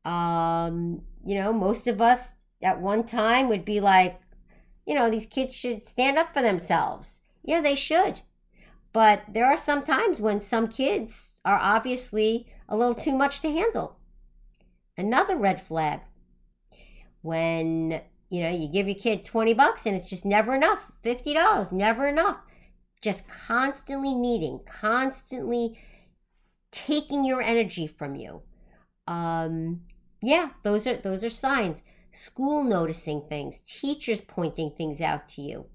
Um, 0.05 1.03
you 1.25 1.35
know, 1.35 1.53
most 1.53 1.87
of 1.89 2.01
us 2.01 2.35
at 2.63 2.81
one 2.81 3.03
time 3.05 3.49
would 3.49 3.65
be 3.65 3.81
like, 3.81 4.21
you 4.87 4.95
know, 4.95 5.11
these 5.11 5.27
kids 5.27 5.55
should 5.55 5.83
stand 5.83 6.19
up 6.19 6.33
for 6.33 6.43
themselves. 6.43 7.23
Yeah, 7.43 7.61
they 7.61 7.75
should. 7.75 8.21
But 8.93 9.23
there 9.33 9.47
are 9.47 9.57
some 9.57 9.83
times 9.85 10.21
when 10.21 10.41
some 10.41 10.69
kids 10.69 11.37
are 11.45 11.59
obviously 11.59 12.47
a 12.69 12.77
little 12.77 12.95
too 12.95 13.17
much 13.17 13.41
to 13.41 13.51
handle. 13.51 13.97
Another 14.97 15.37
red 15.37 15.61
flag. 15.61 16.01
When, 17.23 18.01
you 18.31 18.43
know, 18.43 18.51
you 18.51 18.69
give 18.69 18.87
your 18.87 18.97
kid 18.97 19.25
20 19.25 19.55
bucks 19.55 19.87
and 19.87 19.97
it's 19.97 20.11
just 20.11 20.25
never 20.25 20.55
enough. 20.55 20.87
$50, 21.05 21.73
never 21.73 22.09
enough. 22.09 22.39
Just 23.01 23.27
constantly 23.29 24.15
needing, 24.15 24.61
constantly 24.67 25.79
taking 26.71 27.25
your 27.25 27.41
energy 27.41 27.87
from 27.87 28.17
you. 28.17 28.43
Um, 29.07 29.81
yeah, 30.21 30.51
those 30.65 30.87
are 30.87 30.97
those 30.97 31.25
are 31.25 31.31
signs. 31.31 31.83
School 32.13 32.65
noticing 32.65 33.23
things, 33.29 33.63
teachers 33.67 34.21
pointing 34.21 34.73
things 34.73 35.01
out 35.01 35.29
to 35.31 35.43
you. 35.43 35.67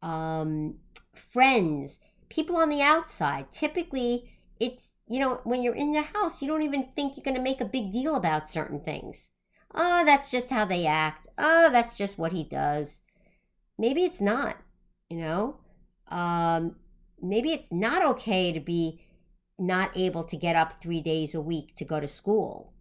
Um, 0.00 0.76
friends, 1.14 2.00
people 2.28 2.56
on 2.56 2.70
the 2.70 2.82
outside. 2.82 3.50
Typically, 3.52 4.30
it's, 4.58 4.90
you 5.08 5.20
know, 5.20 5.40
when 5.44 5.62
you're 5.62 5.74
in 5.74 5.92
the 5.92 6.02
house, 6.02 6.40
you 6.40 6.48
don't 6.48 6.62
even 6.62 6.88
think 6.96 7.16
you're 7.16 7.24
going 7.24 7.36
to 7.36 7.42
make 7.42 7.60
a 7.60 7.66
big 7.66 7.92
deal 7.92 8.16
about 8.16 8.48
certain 8.48 8.80
things. 8.80 9.30
Oh, 9.74 10.04
that's 10.04 10.30
just 10.30 10.50
how 10.50 10.64
they 10.64 10.86
act. 10.86 11.26
Oh, 11.38 11.70
that's 11.70 11.96
just 11.96 12.18
what 12.18 12.32
he 12.32 12.44
does. 12.44 13.00
Maybe 13.78 14.04
it's 14.04 14.20
not, 14.20 14.56
you 15.08 15.18
know? 15.18 15.56
Um, 16.08 16.76
maybe 17.20 17.52
it's 17.52 17.68
not 17.70 18.04
okay 18.04 18.52
to 18.52 18.60
be 18.60 19.00
not 19.58 19.96
able 19.96 20.24
to 20.24 20.36
get 20.36 20.56
up 20.56 20.82
three 20.82 21.00
days 21.00 21.34
a 21.34 21.40
week 21.40 21.74
to 21.76 21.84
go 21.84 22.00
to 22.00 22.08
school. 22.08 22.72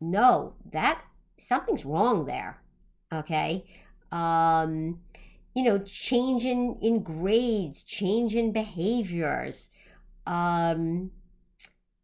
No, 0.00 0.54
that 0.72 1.02
something's 1.38 1.84
wrong 1.84 2.26
there. 2.26 2.60
Okay. 3.12 3.66
Um, 4.12 5.00
you 5.54 5.64
know, 5.64 5.78
change 5.78 6.44
in, 6.44 6.76
in 6.82 7.02
grades, 7.02 7.82
change 7.82 8.34
in 8.34 8.52
behaviors, 8.52 9.70
um, 10.26 11.10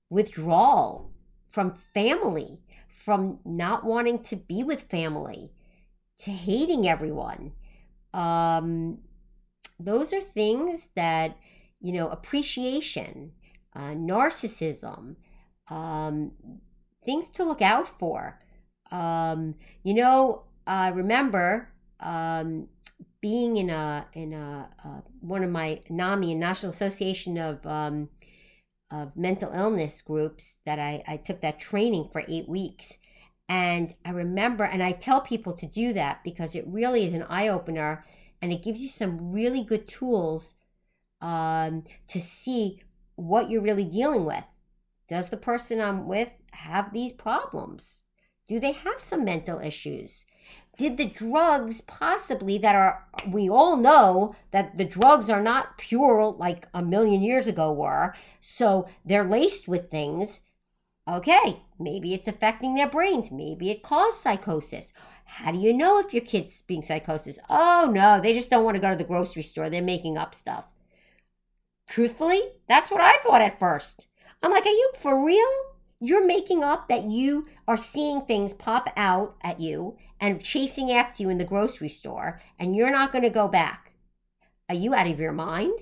withdrawal 0.09 1.13
from 1.51 1.75
family, 1.93 2.59
from 3.05 3.39
not 3.45 3.85
wanting 3.85 4.23
to 4.23 4.37
be 4.37 4.63
with 4.63 4.83
family, 4.83 5.51
to 6.19 6.31
hating 6.31 6.89
everyone. 6.89 7.53
Um, 8.15 8.99
those 9.81 10.13
are 10.13 10.21
things 10.21 10.89
that, 10.95 11.37
you 11.81 11.93
know, 11.93 12.09
appreciation, 12.09 13.33
uh, 13.75 13.95
narcissism, 13.95 15.17
um, 15.69 16.33
things 17.05 17.29
to 17.31 17.45
look 17.45 17.63
out 17.63 17.89
for. 17.99 18.39
Um, 18.91 19.57
you 19.83 19.95
know, 19.95 20.43
I 20.67 20.89
remember 20.89 21.69
um, 21.99 22.69
being 23.21 23.57
in 23.57 23.71
a 23.71 24.07
in 24.13 24.33
a 24.33 24.69
uh, 24.85 25.01
one 25.21 25.43
of 25.43 25.51
my 25.51 25.81
NAMI, 25.89 26.35
National 26.35 26.71
Association 26.71 27.39
of 27.39 27.67
um, 27.67 28.09
of 28.93 29.17
Mental 29.17 29.51
Illness 29.53 30.03
groups 30.03 30.59
that 30.67 30.79
I, 30.79 31.03
I 31.09 31.17
took 31.17 31.41
that 31.41 31.59
training 31.59 32.11
for 32.13 32.23
eight 32.29 32.49
weeks. 32.49 32.99
And 33.49 33.95
I 34.05 34.11
remember, 34.11 34.65
and 34.65 34.83
I 34.83 34.93
tell 34.93 35.23
people 35.23 35.55
to 35.55 35.67
do 35.67 35.93
that 35.95 36.23
because 36.23 36.55
it 36.55 36.67
really 36.67 37.05
is 37.05 37.15
an 37.15 37.25
eye 37.25 37.49
opener 37.49 38.05
and 38.41 38.53
it 38.53 38.63
gives 38.63 38.81
you 38.81 38.89
some 38.89 39.33
really 39.33 39.65
good 39.65 39.89
tools 39.89 40.57
um, 41.21 41.85
to 42.09 42.21
see 42.21 42.83
what 43.15 43.49
you're 43.49 43.63
really 43.63 43.85
dealing 43.85 44.25
with. 44.25 44.45
Does 45.09 45.29
the 45.29 45.37
person 45.37 45.81
I'm 45.81 46.07
with 46.07 46.31
have 46.53 46.93
these 46.93 47.13
problems? 47.13 48.03
Do 48.49 48.61
they 48.61 48.73
have 48.73 49.01
some 49.01 49.25
mental 49.25 49.59
issues? 49.61 50.25
Did 50.79 50.97
the 50.97 51.07
drugs 51.07 51.81
possibly 51.83 52.59
that 52.59 52.75
are 52.75 53.07
we 53.29 53.49
all 53.49 53.76
know 53.76 54.35
that 54.52 54.79
the 54.79 54.85
drugs 54.85 55.29
are 55.29 55.43
not 55.43 55.79
pure 55.79 56.35
like 56.38 56.67
a 56.73 56.83
million 56.83 57.23
years 57.23 57.47
ago 57.47 57.73
were. 57.73 58.14
So 58.41 58.88
they're 59.05 59.25
laced 59.25 59.69
with 59.69 59.91
things. 59.91 60.43
Okay 61.07 61.62
maybe 61.79 62.14
it's 62.14 62.29
affecting 62.29 62.75
their 62.75 62.88
brains. 62.88 63.31
Maybe 63.31 63.71
it 63.71 63.83
caused 63.83 64.19
psychosis. 64.19 64.93
How 65.25 65.52
do 65.52 65.59
you 65.59 65.73
know 65.73 65.99
if 65.99 66.14
your 66.14 66.25
kid's 66.25 66.62
being 66.62 66.83
psychosis? 66.83 67.38
Oh 67.50 67.91
no 67.93 68.21
they 68.21 68.33
just 68.33 68.50
don't 68.50 68.64
want 68.64 68.76
to 68.76 68.81
go 68.81 68.91
to 68.91 68.97
the 68.97 69.05
grocery 69.05 69.43
store. 69.43 69.69
They're 69.69 69.83
making 69.83 70.17
up 70.17 70.35
stuff. 70.35 70.64
Truthfully 71.87 72.43
that's 72.69 72.91
what 72.91 73.00
i 73.00 73.19
thought 73.19 73.43
at 73.43 73.59
first. 73.59 74.07
I'm 74.43 74.50
like 74.50 74.67
are 74.67 74.71
you 74.71 74.93
for 74.99 75.23
real 75.23 75.72
you're 76.03 76.27
making 76.27 76.65
up 76.65 76.89
that 76.89 77.05
you 77.05 77.47
are 77.69 77.77
seeing 77.77 78.23
things 78.23 78.53
pop 78.53 78.93
out 78.97 79.37
at 79.41 79.61
you 79.61 79.97
and 80.21 80.43
chasing 80.43 80.91
after 80.91 81.23
you 81.23 81.29
in 81.29 81.39
the 81.39 81.45
grocery 81.45 81.89
store 81.89 82.41
and 82.59 82.75
you're 82.75 82.91
not 82.91 83.13
going 83.13 83.23
to 83.23 83.31
go 83.31 83.47
back. 83.47 83.93
Are 84.69 84.75
you 84.75 84.95
out 84.95 85.07
of 85.07 85.21
your 85.21 85.33
mind? 85.33 85.79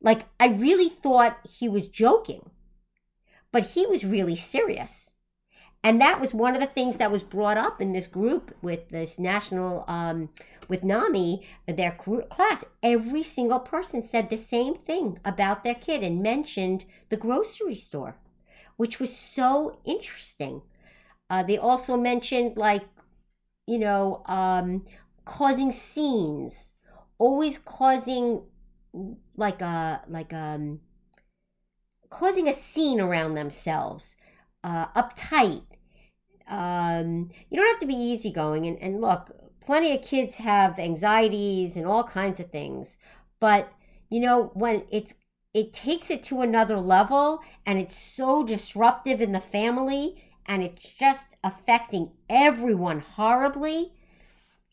Like, 0.00 0.26
I 0.38 0.46
really 0.46 0.88
thought 0.88 1.40
he 1.58 1.68
was 1.68 1.88
joking, 1.88 2.50
but 3.50 3.64
he 3.64 3.84
was 3.84 4.04
really 4.04 4.36
serious. 4.36 5.14
And 5.82 6.00
that 6.00 6.20
was 6.20 6.32
one 6.32 6.54
of 6.54 6.60
the 6.60 6.66
things 6.68 6.96
that 6.98 7.10
was 7.10 7.24
brought 7.24 7.58
up 7.58 7.80
in 7.80 7.92
this 7.92 8.06
group 8.06 8.54
with 8.62 8.88
this 8.90 9.18
national, 9.18 9.84
um, 9.88 10.28
with 10.68 10.84
NAMI, 10.84 11.44
their 11.66 11.98
class. 12.30 12.64
Every 12.80 13.24
single 13.24 13.60
person 13.60 14.04
said 14.04 14.30
the 14.30 14.36
same 14.36 14.76
thing 14.76 15.18
about 15.24 15.64
their 15.64 15.74
kid 15.74 16.04
and 16.04 16.22
mentioned 16.22 16.84
the 17.08 17.16
grocery 17.16 17.74
store 17.74 18.16
which 18.78 18.98
was 18.98 19.14
so 19.14 19.78
interesting. 19.84 20.62
Uh, 21.28 21.42
they 21.42 21.58
also 21.58 21.96
mentioned, 21.96 22.56
like, 22.56 22.84
you 23.66 23.78
know, 23.78 24.22
um, 24.24 24.86
causing 25.26 25.70
scenes, 25.70 26.72
always 27.18 27.58
causing 27.58 28.42
like 29.36 29.60
a 29.60 30.00
like 30.08 30.32
um 30.32 30.80
causing 32.08 32.48
a 32.48 32.52
scene 32.52 33.00
around 33.00 33.34
themselves, 33.34 34.16
uh, 34.64 34.86
uptight. 34.96 35.62
Um, 36.48 37.28
you 37.50 37.58
don't 37.58 37.68
have 37.68 37.80
to 37.80 37.86
be 37.86 37.94
easygoing. 37.94 38.66
And, 38.66 38.78
and 38.80 39.00
look, 39.02 39.30
plenty 39.60 39.94
of 39.94 40.00
kids 40.00 40.36
have 40.36 40.78
anxieties 40.78 41.76
and 41.76 41.86
all 41.86 42.04
kinds 42.04 42.40
of 42.40 42.50
things. 42.50 42.96
But, 43.40 43.70
you 44.08 44.20
know, 44.20 44.50
when 44.54 44.84
it's 44.90 45.14
it 45.54 45.72
takes 45.72 46.10
it 46.10 46.22
to 46.24 46.42
another 46.42 46.78
level 46.78 47.40
and 47.64 47.78
it's 47.78 47.96
so 47.96 48.42
disruptive 48.44 49.20
in 49.20 49.32
the 49.32 49.40
family 49.40 50.22
and 50.46 50.62
it's 50.62 50.92
just 50.92 51.28
affecting 51.42 52.10
everyone 52.28 53.00
horribly. 53.00 53.92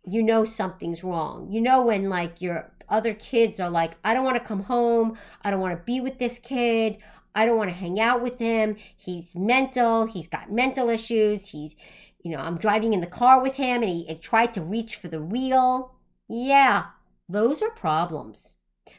You 0.06 0.22
know 0.22 0.46
something's 0.46 1.04
wrong. 1.04 1.52
You 1.52 1.62
know 1.62 1.82
when 1.82 2.10
like 2.10 2.42
your 2.42 2.72
other 2.88 3.16
kids 3.16 3.60
are 3.60 3.70
like 3.70 3.94
i 4.04 4.14
don't 4.14 4.24
want 4.24 4.38
to 4.38 4.48
come 4.48 4.64
home. 4.64 5.18
I 5.42 5.50
don't 5.50 5.60
want 5.60 5.78
to 5.78 5.84
be 5.84 6.02
with 6.02 6.20
this 6.20 6.40
kid. 6.40 6.98
I 7.34 7.46
don't 7.46 7.58
want 7.58 7.70
to 7.70 7.76
hang 7.76 8.00
out 8.00 8.22
with 8.22 8.40
him. 8.40 8.78
He's 8.96 9.36
mental. 9.36 10.06
He's 10.06 10.28
got 10.28 10.52
mental 10.52 10.90
issues. 10.90 11.48
He's 11.48 11.76
you 12.24 12.32
know 12.32 12.40
i'm 12.40 12.58
driving 12.58 12.94
in 12.94 13.02
the 13.02 13.08
car 13.08 13.42
with 13.42 13.56
him 13.56 13.84
and 13.84 13.92
he, 13.92 14.04
he 14.06 14.16
tried 14.16 14.54
to 14.56 14.62
reach 14.62 14.98
for 14.98 15.08
the 15.08 15.22
wheel. 15.22 15.96
Yeah 16.28 16.86
those 17.28 17.62
are 17.62 17.72
problems 17.72 18.55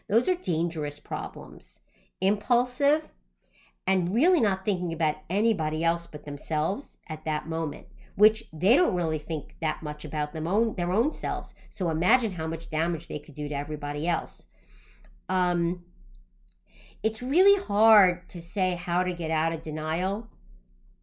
those 0.09 0.29
are 0.29 0.35
dangerous 0.35 1.01
problems. 1.01 1.81
Impulsive 2.21 3.03
and 3.87 4.15
really 4.15 4.41
not 4.41 4.65
thinking 4.65 4.93
about 4.93 5.17
anybody 5.31 5.85
else 5.85 6.07
but 6.07 6.25
themselves 6.25 6.99
at 7.09 7.25
that 7.25 7.49
moment, 7.49 7.87
which 8.17 8.45
they 8.53 8.75
don't 8.75 8.95
really 8.95 9.19
think 9.19 9.55
that 9.61 9.83
much 9.83 10.05
about 10.05 10.33
them 10.33 10.47
own, 10.47 10.75
their 10.77 10.93
own 10.93 11.13
selves. 11.13 11.55
So 11.71 11.91
imagine 11.91 12.33
how 12.33 12.47
much 12.47 12.71
damage 12.71 13.09
they 13.09 13.19
could 13.19 13.35
do 13.35 13.49
to 13.49 13.55
everybody 13.55 14.09
else. 14.09 14.47
Um, 15.29 15.85
it's 17.03 17.23
really 17.23 17.61
hard 17.63 18.29
to 18.31 18.41
say 18.41 18.75
how 18.75 19.03
to 19.03 19.13
get 19.13 19.31
out 19.31 19.53
of 19.53 19.63
denial 19.63 20.29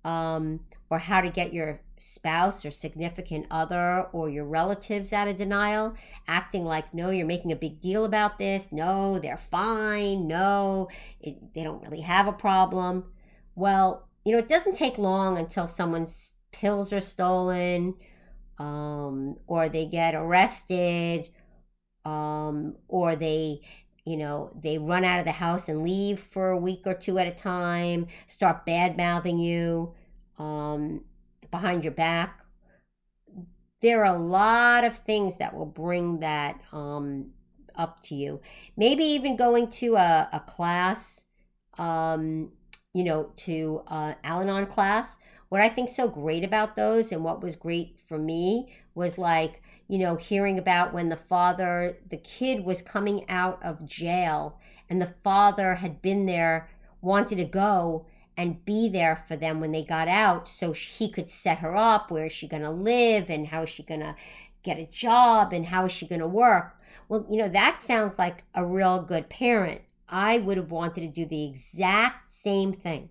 um, 0.03 0.62
or 0.89 1.00
how 1.00 1.22
to 1.22 1.29
get 1.29 1.53
your 1.53 1.79
spouse 1.97 2.65
or 2.65 2.71
significant 2.71 3.45
other 3.51 4.07
or 4.12 4.29
your 4.29 4.45
relatives 4.45 5.13
out 5.13 5.27
of 5.27 5.38
denial, 5.38 5.93
acting 6.27 6.65
like, 6.65 6.93
no, 6.93 7.09
you're 7.09 7.25
making 7.25 7.51
a 7.51 7.55
big 7.55 7.79
deal 7.79 8.05
about 8.05 8.38
this. 8.38 8.67
No, 8.71 9.19
they're 9.19 9.38
fine. 9.38 10.27
No, 10.27 10.89
it, 11.21 11.53
they 11.53 11.63
don't 11.63 11.83
really 11.83 12.01
have 12.01 12.27
a 12.27 12.33
problem. 12.33 13.05
Well, 13.55 14.07
you 14.25 14.31
know, 14.31 14.39
it 14.39 14.47
doesn't 14.47 14.75
take 14.75 14.97
long 14.97 15.38
until 15.38 15.67
someone's 15.67 16.35
pills 16.51 16.93
are 16.93 17.01
stolen 17.01 17.95
um, 18.59 19.38
or 19.47 19.69
they 19.69 19.85
get 19.85 20.15
arrested 20.15 21.29
um, 22.05 22.75
or 22.88 23.15
they 23.15 23.62
you 24.05 24.17
know 24.17 24.51
they 24.62 24.77
run 24.77 25.05
out 25.05 25.19
of 25.19 25.25
the 25.25 25.31
house 25.31 25.69
and 25.69 25.81
leave 25.81 26.19
for 26.19 26.50
a 26.50 26.57
week 26.57 26.81
or 26.85 26.93
two 26.93 27.17
at 27.17 27.27
a 27.27 27.31
time 27.31 28.05
start 28.27 28.65
bad 28.65 28.97
mouthing 28.97 29.39
you 29.39 29.93
um, 30.38 31.01
behind 31.53 31.83
your 31.83 31.93
back. 31.93 32.39
There 33.81 34.03
are 34.03 34.15
a 34.15 34.19
lot 34.19 34.83
of 34.83 34.98
things 34.98 35.38
that 35.38 35.55
will 35.55 35.65
bring 35.65 36.19
that 36.19 36.60
um, 36.72 37.31
up 37.75 38.01
to 38.03 38.15
you. 38.15 38.41
Maybe 38.75 39.03
even 39.03 39.36
going 39.38 39.69
to 39.72 39.95
a, 39.95 40.29
a 40.33 40.39
class 40.41 41.25
um, 41.77 42.51
you 42.93 43.03
know 43.03 43.31
to 43.38 43.81
uh, 43.88 44.13
al-anon 44.24 44.67
class. 44.67 45.17
What 45.50 45.62
i 45.62 45.69
think 45.69 45.89
so 45.89 46.07
great 46.07 46.43
about 46.43 46.75
those 46.75 47.12
and 47.12 47.24
what 47.24 47.43
was 47.43 47.55
great 47.55 47.95
for 48.07 48.17
me 48.17 48.74
was 48.95 49.19
like 49.19 49.62
you 49.88 49.98
know, 50.00 50.15
hearing 50.15 50.57
about 50.57 50.93
when 50.93 51.10
the 51.10 51.19
father, 51.29 51.98
the 52.10 52.17
kid 52.17 52.63
was 52.63 52.81
coming 52.81 53.29
out 53.29 53.60
of 53.63 53.86
jail 53.86 54.60
and 54.89 55.01
the 55.01 55.13
father 55.24 55.75
had 55.75 56.01
been 56.01 56.25
there, 56.25 56.69
wanted 57.01 57.36
to 57.36 57.45
go 57.45 58.05
and 58.38 58.63
be 58.66 58.90
there 58.90 59.24
for 59.28 59.36
them 59.36 59.60
when 59.60 59.72
they 59.72 59.84
got 59.84 60.08
out 60.08 60.48
so 60.48 60.72
he 60.72 61.10
could 61.10 61.30
set 61.30 61.60
her 61.60 61.75
up. 61.75 62.10
Where 62.10 62.25
is 62.25 62.32
she 62.32 62.48
going 62.48 62.63
to 62.63 62.72
live 62.72 63.30
and 63.30 63.48
how 63.48 63.63
is 63.63 63.70
she 63.70 63.84
going 63.84 64.00
to 64.00 64.16
get 64.63 64.80
a 64.80 64.86
job 64.86 65.54
and 65.54 65.66
how 65.66 65.86
is 65.86 65.92
she 65.92 66.08
going 66.08 66.22
to 66.22 66.28
work? 66.28 66.75
Well, 67.10 67.25
you 67.30 67.38
know, 67.38 67.50
that 67.50 67.80
sounds 67.80 68.18
like 68.18 68.44
a 68.56 68.66
real 68.66 69.02
good 69.02 69.30
parent. 69.30 69.82
I 70.10 70.40
would 70.40 70.58
have 70.58 70.72
wanted 70.72 71.02
to 71.02 71.08
do 71.08 71.25
the 71.25 71.46
exact 71.46 72.32
same 72.32 72.74
thing. 72.74 73.10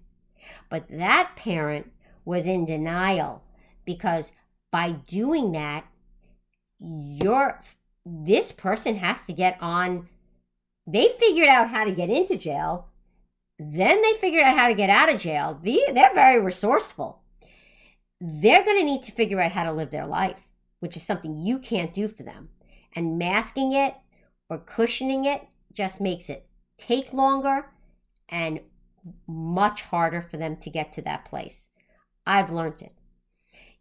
But 0.68 0.88
that 0.88 1.34
parent 1.36 1.92
was 2.24 2.46
in 2.46 2.64
denial 2.64 3.42
because 3.84 4.32
by 4.70 4.92
doing 4.92 5.52
that, 5.52 5.84
you're 6.80 7.60
this 8.04 8.50
person 8.50 8.96
has 8.96 9.24
to 9.26 9.32
get 9.32 9.56
on 9.60 10.08
they 10.86 11.10
figured 11.20 11.46
out 11.46 11.68
how 11.68 11.84
to 11.84 11.92
get 11.92 12.10
into 12.10 12.36
jail 12.36 12.88
then 13.58 14.02
they 14.02 14.14
figured 14.14 14.44
out 14.44 14.56
how 14.56 14.68
to 14.68 14.74
get 14.74 14.90
out 14.90 15.08
of 15.08 15.20
jail. 15.20 15.60
They're 15.62 16.14
very 16.14 16.40
resourceful. 16.40 17.22
They're 18.20 18.64
going 18.64 18.78
to 18.78 18.84
need 18.84 19.02
to 19.04 19.12
figure 19.12 19.40
out 19.40 19.52
how 19.52 19.64
to 19.64 19.72
live 19.72 19.90
their 19.90 20.06
life 20.06 20.36
which 20.82 20.96
is 20.96 21.02
something 21.04 21.38
you 21.38 21.60
can't 21.60 21.94
do 21.94 22.08
for 22.08 22.24
them. 22.24 22.48
And 22.96 23.16
masking 23.16 23.72
it 23.72 23.94
or 24.50 24.58
cushioning 24.58 25.24
it 25.26 25.46
just 25.72 26.00
makes 26.00 26.28
it 26.28 26.44
take 26.76 27.12
longer 27.12 27.66
and 28.28 28.58
much 29.28 29.82
harder 29.82 30.20
for 30.20 30.38
them 30.38 30.56
to 30.56 30.70
get 30.70 30.90
to 30.92 31.02
that 31.02 31.24
place. 31.24 31.68
I've 32.26 32.50
learned 32.50 32.82
it 32.82 32.90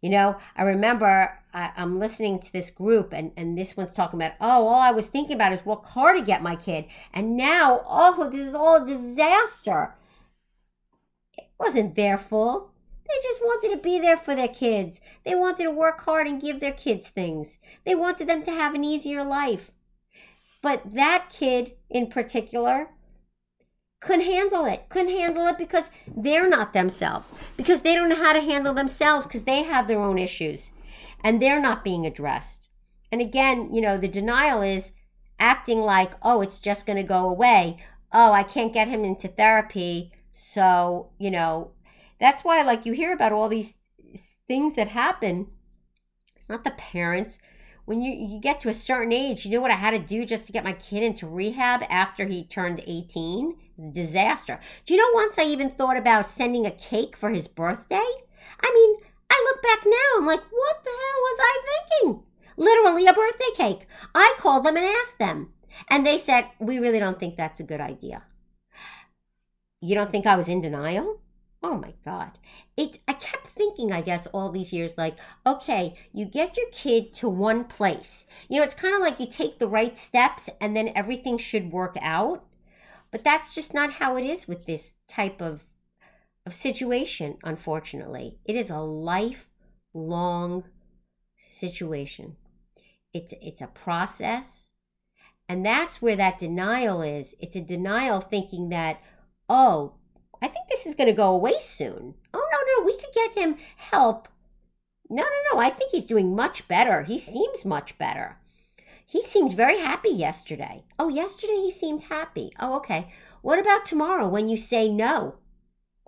you 0.02 0.10
know, 0.10 0.36
I 0.56 0.64
remember 0.64 1.38
I, 1.54 1.70
am 1.76 2.00
listening 2.00 2.40
to 2.40 2.52
this 2.52 2.70
group, 2.70 3.12
and, 3.12 3.30
and 3.36 3.56
this 3.56 3.76
one's 3.76 3.92
talking 3.92 4.18
about, 4.20 4.32
oh, 4.40 4.66
all 4.66 4.80
I 4.80 4.90
was 4.90 5.06
thinking 5.06 5.36
about 5.36 5.52
is 5.52 5.60
what 5.60 5.84
car 5.84 6.12
to 6.12 6.20
get 6.20 6.42
my 6.42 6.56
kid. 6.56 6.86
And 7.14 7.36
now, 7.36 7.82
oh, 7.86 8.28
this 8.28 8.46
is 8.46 8.54
all 8.54 8.82
a 8.82 8.86
disaster. 8.86 9.94
It 11.38 11.48
wasn't 11.58 11.94
their 11.94 12.18
fault. 12.18 12.70
They 13.08 13.14
just 13.22 13.42
wanted 13.42 13.70
to 13.70 13.82
be 13.82 14.00
there 14.00 14.16
for 14.16 14.34
their 14.34 14.48
kids. 14.48 15.00
They 15.24 15.36
wanted 15.36 15.64
to 15.64 15.70
work 15.70 16.02
hard 16.02 16.26
and 16.26 16.40
give 16.40 16.58
their 16.58 16.72
kids 16.72 17.08
things. 17.08 17.58
They 17.84 17.94
wanted 17.94 18.28
them 18.28 18.42
to 18.44 18.50
have 18.50 18.74
an 18.74 18.84
easier 18.84 19.22
life. 19.22 19.70
But 20.62 20.94
that 20.94 21.28
kid 21.30 21.74
in 21.90 22.08
particular 22.08 22.88
couldn't 24.02 24.26
handle 24.26 24.66
it. 24.66 24.88
Couldn't 24.88 25.16
handle 25.16 25.46
it 25.46 25.56
because 25.56 25.88
they're 26.14 26.48
not 26.48 26.72
themselves. 26.72 27.32
Because 27.56 27.80
they 27.80 27.94
don't 27.94 28.08
know 28.08 28.16
how 28.16 28.32
to 28.32 28.40
handle 28.40 28.74
themselves 28.74 29.26
because 29.26 29.44
they 29.44 29.62
have 29.62 29.86
their 29.88 30.00
own 30.02 30.18
issues 30.18 30.70
and 31.24 31.40
they're 31.40 31.60
not 31.60 31.84
being 31.84 32.04
addressed. 32.04 32.68
And 33.10 33.20
again, 33.20 33.72
you 33.72 33.80
know, 33.80 33.96
the 33.96 34.08
denial 34.08 34.60
is 34.60 34.92
acting 35.38 35.80
like, 35.80 36.12
oh, 36.22 36.40
it's 36.40 36.58
just 36.58 36.84
going 36.84 36.96
to 36.96 37.02
go 37.02 37.28
away. 37.28 37.78
Oh, 38.12 38.32
I 38.32 38.42
can't 38.42 38.74
get 38.74 38.88
him 38.88 39.04
into 39.04 39.28
therapy. 39.28 40.12
So, 40.32 41.10
you 41.18 41.30
know, 41.30 41.70
that's 42.18 42.42
why, 42.42 42.62
like, 42.62 42.84
you 42.84 42.92
hear 42.92 43.12
about 43.12 43.32
all 43.32 43.48
these 43.48 43.74
things 44.48 44.74
that 44.74 44.88
happen. 44.88 45.48
It's 46.36 46.48
not 46.48 46.64
the 46.64 46.72
parents, 46.72 47.38
when 47.84 48.00
you, 48.00 48.12
you 48.12 48.40
get 48.40 48.60
to 48.60 48.68
a 48.68 48.72
certain 48.72 49.12
age, 49.12 49.44
you 49.44 49.50
know 49.50 49.60
what 49.60 49.70
I 49.70 49.76
had 49.76 49.90
to 49.90 49.98
do 49.98 50.24
just 50.24 50.46
to 50.46 50.52
get 50.52 50.64
my 50.64 50.72
kid 50.72 51.02
into 51.02 51.26
rehab 51.26 51.82
after 51.88 52.26
he 52.26 52.44
turned 52.44 52.82
18? 52.86 53.50
It 53.50 53.56
was 53.76 53.90
a 53.90 53.92
disaster. 53.92 54.60
Do 54.86 54.94
you 54.94 55.00
know 55.00 55.10
once 55.14 55.38
I 55.38 55.44
even 55.44 55.70
thought 55.70 55.96
about 55.96 56.28
sending 56.28 56.64
a 56.64 56.70
cake 56.70 57.16
for 57.16 57.30
his 57.30 57.48
birthday? 57.48 57.96
I 58.60 58.72
mean, 58.72 59.10
I 59.30 59.42
look 59.46 59.62
back 59.62 59.84
now, 59.84 60.18
I'm 60.18 60.26
like, 60.26 60.42
what 60.50 60.84
the 60.84 60.90
hell 60.90 61.20
was 61.20 61.38
I 61.40 61.58
thinking? 61.66 62.22
Literally 62.56 63.06
a 63.06 63.12
birthday 63.12 63.50
cake. 63.56 63.86
I 64.14 64.34
called 64.38 64.64
them 64.64 64.76
and 64.76 64.84
asked 64.84 65.18
them. 65.18 65.52
And 65.88 66.06
they 66.06 66.18
said, 66.18 66.48
we 66.58 66.78
really 66.78 66.98
don't 66.98 67.18
think 67.18 67.36
that's 67.36 67.60
a 67.60 67.64
good 67.64 67.80
idea. 67.80 68.22
You 69.80 69.94
don't 69.94 70.10
think 70.10 70.26
I 70.26 70.36
was 70.36 70.48
in 70.48 70.60
denial? 70.60 71.21
Oh 71.62 71.76
my 71.76 71.94
God. 72.04 72.38
It 72.76 72.98
I 73.06 73.12
kept 73.12 73.48
thinking, 73.48 73.92
I 73.92 74.00
guess, 74.00 74.26
all 74.28 74.50
these 74.50 74.72
years, 74.72 74.94
like, 74.98 75.16
okay, 75.46 75.94
you 76.12 76.24
get 76.24 76.56
your 76.56 76.68
kid 76.72 77.14
to 77.14 77.28
one 77.28 77.64
place. 77.64 78.26
You 78.48 78.58
know, 78.58 78.64
it's 78.64 78.74
kind 78.74 78.94
of 78.94 79.00
like 79.00 79.20
you 79.20 79.26
take 79.26 79.58
the 79.58 79.68
right 79.68 79.96
steps 79.96 80.50
and 80.60 80.74
then 80.76 80.92
everything 80.94 81.38
should 81.38 81.72
work 81.72 81.96
out. 82.02 82.44
But 83.12 83.22
that's 83.22 83.54
just 83.54 83.74
not 83.74 83.94
how 83.94 84.16
it 84.16 84.24
is 84.24 84.48
with 84.48 84.66
this 84.66 84.94
type 85.06 85.40
of 85.40 85.62
of 86.44 86.54
situation, 86.54 87.38
unfortunately. 87.44 88.38
It 88.44 88.56
is 88.56 88.68
a 88.68 88.80
lifelong 88.80 90.64
situation. 91.36 92.36
It's 93.14 93.34
it's 93.40 93.60
a 93.60 93.68
process. 93.68 94.72
And 95.48 95.64
that's 95.64 96.00
where 96.00 96.16
that 96.16 96.38
denial 96.38 97.02
is. 97.02 97.34
It's 97.38 97.56
a 97.56 97.60
denial 97.60 98.20
thinking 98.20 98.70
that, 98.70 99.00
oh, 99.48 99.94
I 100.42 100.48
think 100.48 100.68
this 100.68 100.86
is 100.86 100.96
going 100.96 101.06
to 101.06 101.12
go 101.12 101.30
away 101.30 101.54
soon. 101.60 102.14
Oh, 102.34 102.48
no, 102.52 102.58
no, 102.76 102.84
we 102.84 102.96
could 102.98 103.14
get 103.14 103.34
him 103.34 103.56
help. 103.76 104.28
No, 105.08 105.22
no, 105.22 105.28
no, 105.52 105.60
I 105.60 105.70
think 105.70 105.92
he's 105.92 106.04
doing 106.04 106.34
much 106.34 106.66
better. 106.66 107.04
He 107.04 107.18
seems 107.18 107.64
much 107.64 107.96
better. 107.96 108.38
He 109.06 109.22
seemed 109.22 109.54
very 109.54 109.78
happy 109.78 110.08
yesterday. 110.08 110.84
Oh, 110.98 111.08
yesterday 111.08 111.56
he 111.56 111.70
seemed 111.70 112.04
happy. 112.04 112.50
Oh, 112.58 112.74
okay. 112.76 113.12
What 113.42 113.58
about 113.58 113.86
tomorrow 113.86 114.28
when 114.28 114.48
you 114.48 114.56
say 114.56 114.88
no? 114.88 115.36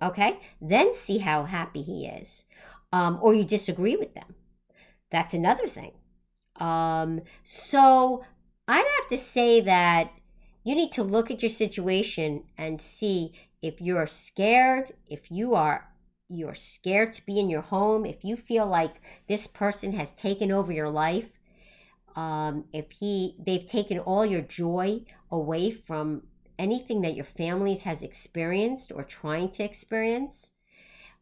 Okay, 0.03 0.41
then 0.61 0.95
see 0.95 1.19
how 1.19 1.45
happy 1.45 1.83
he 1.83 2.07
is. 2.07 2.45
Um, 2.93 3.19
or 3.23 3.35
you 3.35 3.45
disagree 3.45 3.97
with 3.97 4.15
them. 4.15 4.35
That's 5.11 5.35
another 5.35 5.69
thing. 5.69 5.93
Um, 6.57 7.21
so 7.43 8.25
I'd 8.67 8.87
have 8.99 9.09
to 9.11 9.19
say 9.19 9.61
that 9.61 10.11
you 10.65 10.75
need 10.75 10.93
to 10.93 11.03
look 11.03 11.31
at 11.31 11.43
your 11.43 11.51
situation 11.51 12.45
and 12.57 12.81
see 12.81 13.33
if 13.65 13.81
you're 13.81 14.07
scared, 14.07 14.93
if 15.09 15.31
you 15.31 15.55
are 15.55 15.89
you're 16.29 16.55
scared 16.55 17.13
to 17.15 17.25
be 17.25 17.39
in 17.39 17.49
your 17.49 17.63
home, 17.63 18.05
if 18.05 18.25
you 18.25 18.37
feel 18.37 18.67
like 18.67 18.95
this 19.29 19.47
person 19.47 19.93
has 19.93 20.11
taken 20.13 20.51
over 20.51 20.73
your 20.73 20.91
life, 20.91 21.29
um, 22.15 22.65
if 22.75 22.91
he 22.91 23.37
they've 23.39 23.67
taken 23.67 23.99
all 23.99 24.27
your 24.27 24.43
joy 24.43 25.01
away 25.31 25.71
from 25.71 26.25
anything 26.59 27.01
that 27.01 27.15
your 27.15 27.25
families 27.25 27.83
has 27.83 28.03
experienced 28.03 28.93
or 28.93 29.03
trying 29.03 29.51
to 29.53 29.65
experience, 29.65 30.51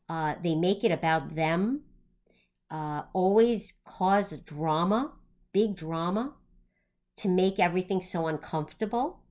uh, 0.09 0.35
they 0.42 0.57
make 0.57 0.83
it 0.83 0.90
about 0.90 1.37
them. 1.37 1.83
Uh, 2.70 3.02
always 3.12 3.72
cause 3.85 4.33
drama, 4.38 5.12
big 5.52 5.76
drama, 5.76 6.33
to 7.18 7.28
make 7.28 7.61
everything 7.61 8.02
so 8.02 8.26
uncomfortable 8.26 9.21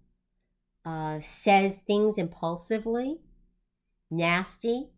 uh, 0.85 1.19
says 1.19 1.77
things 1.87 2.17
impulsively, 2.17 3.19
nasty. 4.09 4.89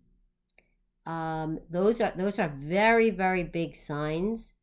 Um, 1.05 1.59
those 1.69 1.99
are 1.99 2.13
those 2.15 2.39
are 2.39 2.47
very 2.47 3.09
very 3.09 3.43
big 3.43 3.75
signs, 3.75 4.53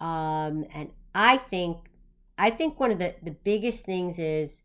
um, 0.00 0.64
and 0.74 0.90
I 1.14 1.36
think 1.36 1.90
I 2.36 2.50
think 2.50 2.80
one 2.80 2.90
of 2.90 2.98
the 2.98 3.14
the 3.22 3.30
biggest 3.30 3.84
things 3.84 4.18
is 4.18 4.64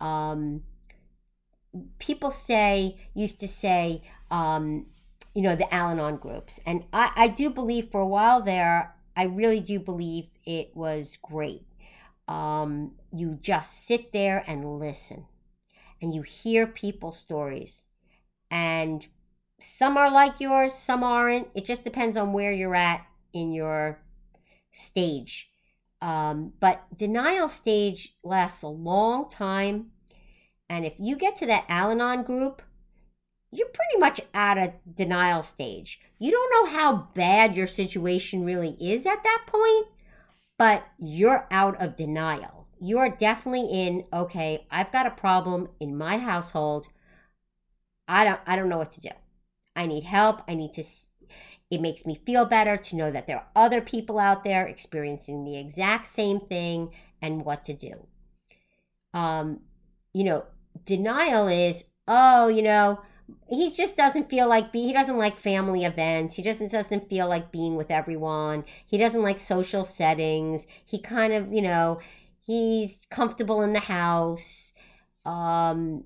um, 0.00 0.62
people 1.98 2.30
say 2.30 2.98
used 3.14 3.40
to 3.40 3.48
say 3.48 4.02
um, 4.30 4.86
you 5.34 5.40
know 5.40 5.56
the 5.56 5.72
Al-Anon 5.72 6.16
groups, 6.18 6.60
and 6.66 6.84
I 6.92 7.12
I 7.16 7.28
do 7.28 7.48
believe 7.48 7.90
for 7.90 8.02
a 8.02 8.06
while 8.06 8.42
there 8.42 8.94
I 9.16 9.24
really 9.24 9.60
do 9.60 9.78
believe 9.78 10.26
it 10.44 10.76
was 10.76 11.16
great 11.22 11.66
um, 12.32 12.92
you 13.12 13.38
just 13.42 13.86
sit 13.86 14.10
there 14.12 14.42
and 14.46 14.78
listen 14.78 15.26
and 16.00 16.14
you 16.14 16.22
hear 16.22 16.66
people's 16.66 17.18
stories. 17.18 17.84
And 18.50 19.06
some 19.60 19.98
are 19.98 20.10
like 20.10 20.40
yours, 20.40 20.72
some 20.72 21.04
aren't. 21.04 21.48
It 21.54 21.66
just 21.66 21.84
depends 21.84 22.16
on 22.16 22.32
where 22.32 22.50
you're 22.50 22.74
at 22.74 23.04
in 23.34 23.52
your 23.52 24.00
stage. 24.72 25.50
Um, 26.00 26.54
but 26.58 26.82
denial 26.96 27.50
stage 27.50 28.16
lasts 28.24 28.62
a 28.62 28.68
long 28.68 29.28
time. 29.28 29.90
And 30.70 30.86
if 30.86 30.94
you 30.98 31.16
get 31.16 31.36
to 31.36 31.46
that 31.46 31.66
Al 31.68 31.90
Anon 31.90 32.22
group, 32.22 32.62
you're 33.50 33.68
pretty 33.68 33.98
much 33.98 34.22
at 34.32 34.56
a 34.56 34.72
denial 34.96 35.42
stage. 35.42 36.00
You 36.18 36.30
don't 36.30 36.50
know 36.50 36.78
how 36.78 37.08
bad 37.14 37.54
your 37.54 37.66
situation 37.66 38.42
really 38.42 38.74
is 38.80 39.04
at 39.04 39.22
that 39.22 39.44
point, 39.46 39.86
but 40.58 40.86
you're 40.98 41.46
out 41.50 41.80
of 41.80 41.96
denial. 41.96 42.66
You're 42.80 43.10
definitely 43.10 43.66
in, 43.66 44.04
okay, 44.12 44.66
I've 44.70 44.92
got 44.92 45.06
a 45.06 45.10
problem 45.10 45.68
in 45.80 45.96
my 45.96 46.18
household. 46.18 46.88
I 48.08 48.24
don't 48.24 48.40
I 48.46 48.56
don't 48.56 48.68
know 48.68 48.78
what 48.78 48.92
to 48.92 49.00
do. 49.00 49.10
I 49.76 49.86
need 49.86 50.04
help. 50.04 50.42
I 50.48 50.54
need 50.54 50.74
to 50.74 50.84
it 51.70 51.80
makes 51.80 52.04
me 52.04 52.20
feel 52.26 52.44
better 52.44 52.76
to 52.76 52.96
know 52.96 53.10
that 53.10 53.26
there 53.26 53.38
are 53.38 53.48
other 53.56 53.80
people 53.80 54.18
out 54.18 54.44
there 54.44 54.66
experiencing 54.66 55.44
the 55.44 55.56
exact 55.56 56.06
same 56.06 56.38
thing 56.38 56.92
and 57.22 57.46
what 57.46 57.64
to 57.64 57.72
do. 57.72 58.06
Um, 59.14 59.60
you 60.12 60.24
know, 60.24 60.44
denial 60.84 61.48
is, 61.48 61.84
oh, 62.06 62.48
you 62.48 62.60
know, 62.60 63.00
he 63.48 63.70
just 63.70 63.96
doesn't 63.96 64.30
feel 64.30 64.48
like 64.48 64.72
be 64.72 64.82
he 64.82 64.92
doesn't 64.92 65.18
like 65.18 65.36
family 65.38 65.84
events. 65.84 66.36
He 66.36 66.42
doesn't 66.42 66.72
doesn't 66.72 67.08
feel 67.08 67.28
like 67.28 67.52
being 67.52 67.76
with 67.76 67.90
everyone. 67.90 68.64
He 68.86 68.98
doesn't 68.98 69.22
like 69.22 69.40
social 69.40 69.84
settings. 69.84 70.66
He 70.84 70.98
kind 71.00 71.32
of 71.32 71.52
you 71.52 71.62
know 71.62 72.00
he's 72.42 73.00
comfortable 73.10 73.62
in 73.62 73.72
the 73.72 73.80
house. 73.80 74.72
Um 75.24 76.04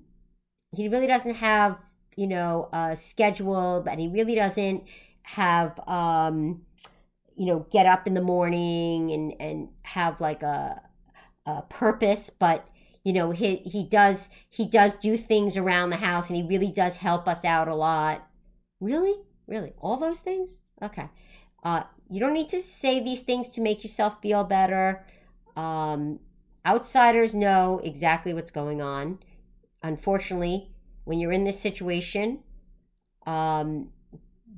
he 0.75 0.87
really 0.87 1.07
doesn't 1.07 1.35
have 1.35 1.77
you 2.15 2.27
know 2.27 2.69
a 2.73 2.95
schedule 2.95 3.81
but 3.85 3.99
he 3.99 4.07
really 4.07 4.35
doesn't 4.35 4.83
have 5.23 5.79
um 5.87 6.61
you 7.35 7.45
know 7.47 7.65
get 7.71 7.85
up 7.85 8.07
in 8.07 8.13
the 8.13 8.21
morning 8.21 9.11
and 9.11 9.33
and 9.39 9.69
have 9.83 10.19
like 10.21 10.43
a 10.43 10.81
a 11.45 11.61
purpose. 11.63 12.29
But 12.29 12.67
you 13.07 13.13
know 13.13 13.31
he 13.31 13.55
he 13.57 13.83
does 13.83 14.29
he 14.49 14.65
does 14.65 14.95
do 14.95 15.15
things 15.15 15.55
around 15.55 15.91
the 15.91 15.95
house 15.95 16.27
and 16.27 16.35
he 16.35 16.43
really 16.43 16.71
does 16.71 16.97
help 16.97 17.25
us 17.25 17.45
out 17.45 17.69
a 17.69 17.75
lot. 17.75 18.27
Really? 18.81 19.15
Really? 19.47 19.71
All 19.79 19.95
those 19.95 20.19
things? 20.19 20.57
Okay. 20.81 21.09
Uh 21.63 21.83
you 22.09 22.19
don't 22.19 22.33
need 22.33 22.49
to 22.49 22.61
say 22.61 22.99
these 22.99 23.21
things 23.21 23.47
to 23.51 23.61
make 23.61 23.81
yourself 23.81 24.21
feel 24.21 24.43
better. 24.43 25.05
Um 25.55 26.19
outsiders 26.65 27.33
know 27.33 27.79
exactly 27.81 28.33
what's 28.33 28.51
going 28.51 28.81
on. 28.81 29.19
Unfortunately 29.81 30.71
when 31.05 31.17
you're 31.17 31.31
in 31.31 31.45
this 31.45 31.61
situation 31.61 32.39
um 33.25 33.89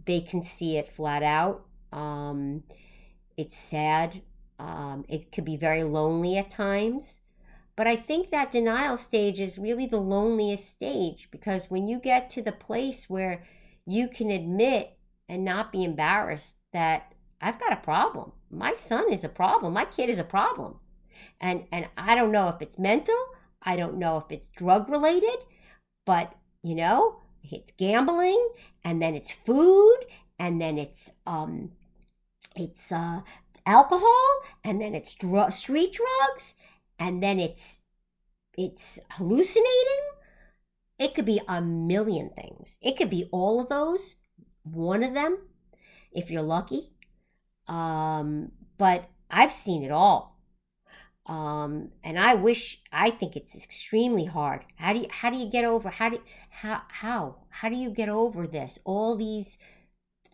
they 0.07 0.21
can 0.21 0.41
see 0.41 0.75
it 0.77 0.91
flat 0.95 1.21
out. 1.21 1.65
Um, 1.93 2.63
it's 3.37 3.55
sad. 3.55 4.23
Um, 4.57 5.05
it 5.07 5.31
could 5.31 5.45
be 5.45 5.55
very 5.55 5.83
lonely 5.83 6.37
at 6.39 6.49
times. 6.49 7.21
But 7.79 7.87
I 7.87 7.95
think 7.95 8.29
that 8.31 8.51
denial 8.51 8.97
stage 8.97 9.39
is 9.39 9.57
really 9.57 9.85
the 9.85 10.01
loneliest 10.01 10.69
stage 10.69 11.29
because 11.31 11.71
when 11.71 11.87
you 11.87 11.97
get 11.97 12.29
to 12.31 12.41
the 12.41 12.51
place 12.51 13.09
where 13.09 13.45
you 13.85 14.09
can 14.09 14.29
admit 14.29 14.97
and 15.29 15.45
not 15.45 15.71
be 15.71 15.85
embarrassed 15.85 16.55
that 16.73 17.13
I've 17.39 17.57
got 17.57 17.71
a 17.71 17.77
problem. 17.77 18.33
My 18.51 18.73
son 18.73 19.05
is 19.09 19.23
a 19.23 19.29
problem. 19.29 19.71
My 19.71 19.85
kid 19.85 20.09
is 20.09 20.19
a 20.19 20.25
problem. 20.25 20.75
And 21.39 21.67
and 21.71 21.87
I 21.97 22.15
don't 22.15 22.33
know 22.33 22.49
if 22.49 22.61
it's 22.61 22.77
mental, 22.77 23.15
I 23.63 23.77
don't 23.77 23.97
know 23.97 24.17
if 24.17 24.25
it's 24.29 24.49
drug 24.57 24.89
related, 24.89 25.45
but 26.05 26.35
you 26.61 26.75
know, 26.75 27.21
it's 27.49 27.71
gambling 27.77 28.45
and 28.83 29.01
then 29.01 29.15
it's 29.15 29.31
food 29.31 29.99
and 30.37 30.61
then 30.61 30.77
it's 30.77 31.13
um 31.25 31.71
it's 32.57 32.91
uh 32.91 33.21
alcohol 33.65 34.29
and 34.65 34.81
then 34.81 34.93
it's 34.95 35.13
dr- 35.13 35.53
street 35.53 35.93
drugs 35.93 36.55
and 36.99 37.23
then 37.23 37.39
it's 37.39 37.79
it's 38.57 38.99
hallucinating 39.11 40.03
it 40.99 41.15
could 41.15 41.25
be 41.25 41.41
a 41.47 41.61
million 41.61 42.29
things 42.29 42.77
it 42.81 42.97
could 42.97 43.09
be 43.09 43.27
all 43.31 43.59
of 43.59 43.69
those 43.69 44.15
one 44.63 45.03
of 45.03 45.13
them 45.13 45.37
if 46.11 46.29
you're 46.29 46.41
lucky 46.41 46.91
um 47.67 48.51
but 48.77 49.09
i've 49.31 49.53
seen 49.53 49.83
it 49.83 49.91
all 49.91 50.39
um, 51.29 51.91
and 52.03 52.17
I 52.17 52.33
wish 52.33 52.81
I 52.91 53.11
think 53.11 53.35
it's 53.35 53.55
extremely 53.55 54.25
hard. 54.25 54.65
How 54.77 54.93
do 54.93 54.99
you 54.99 55.07
how 55.11 55.29
do 55.29 55.37
you 55.37 55.47
get 55.47 55.63
over 55.63 55.89
how 55.89 56.09
do 56.09 56.19
how 56.49 56.81
how 56.89 57.35
how 57.49 57.69
do 57.69 57.75
you 57.75 57.91
get 57.91 58.09
over 58.09 58.47
this? 58.47 58.79
All 58.83 59.15
these 59.15 59.59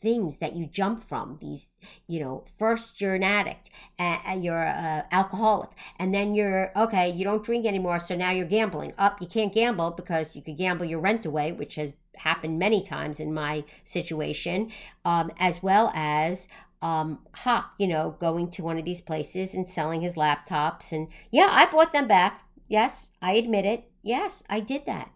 things 0.06 0.38
that 0.38 0.56
you 0.56 0.68
jump 0.68 1.04
from 1.10 1.40
these 1.42 1.74
you 2.06 2.20
know 2.20 2.44
first 2.60 3.02
you're 3.02 3.16
an 3.16 3.24
addict 3.24 3.72
and 3.98 4.44
you're 4.44 4.64
an 4.64 5.04
alcoholic 5.12 5.72
and 5.98 6.14
then 6.14 6.36
you're 6.36 6.72
okay 6.78 7.10
you 7.10 7.24
don't 7.24 7.44
drink 7.44 7.66
anymore 7.66 7.98
so 7.98 8.16
now 8.16 8.30
you're 8.30 8.46
gambling 8.46 8.94
up 9.00 9.20
you 9.20 9.26
can't 9.26 9.52
gamble 9.52 9.90
because 9.90 10.36
you 10.36 10.44
could 10.44 10.58
gamble 10.58 10.86
your 10.86 11.00
rent 11.00 11.26
away 11.26 11.52
which 11.52 11.74
has 11.74 11.96
happened 12.18 12.60
many 12.60 12.84
times 12.84 13.20
in 13.20 13.34
my 13.34 13.64
situation 13.84 14.72
um, 15.06 15.32
as 15.40 15.64
well 15.64 15.92
as 15.96 16.48
um, 16.84 17.20
hock, 17.34 17.74
you 17.80 17.88
know, 17.88 18.16
going 18.20 18.52
to 18.52 18.62
one 18.62 18.78
of 18.78 18.86
these 18.86 19.02
places 19.02 19.56
and 19.56 19.68
selling 19.68 20.02
his 20.02 20.14
laptops. 20.14 20.92
And 20.92 21.08
yeah, 21.32 21.48
I 21.50 21.66
bought 21.66 21.94
them 21.94 22.08
back. 22.08 22.44
Yes, 22.68 23.10
I 23.24 23.34
admit 23.34 23.66
it. 23.66 23.90
Yes, 24.04 24.44
I 24.50 24.60
did 24.60 24.86
that. 24.86 25.10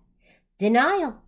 Denial. 0.58 1.22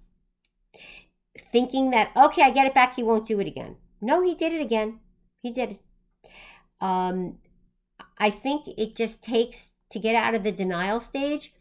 Thinking 1.51 1.91
that, 1.91 2.12
okay, 2.15 2.43
I 2.43 2.51
get 2.51 2.67
it 2.67 2.73
back, 2.73 2.95
he 2.95 3.04
won't 3.04 3.27
do 3.27 3.39
it 3.39 3.47
again. 3.47 3.77
No, 4.01 4.23
he 4.23 4.36
did 4.36 4.54
it 4.54 4.62
again. 4.62 4.99
He 5.41 5.51
did 5.51 5.71
it. 5.71 5.80
Um, 6.80 7.38
I 8.17 8.30
think 8.30 8.67
it 8.77 8.95
just 8.95 9.21
takes, 9.21 9.73
to 9.89 9.99
get 9.99 10.15
out 10.15 10.36
of 10.36 10.43
the 10.43 10.51
denial 10.51 10.99
stage, 10.99 11.54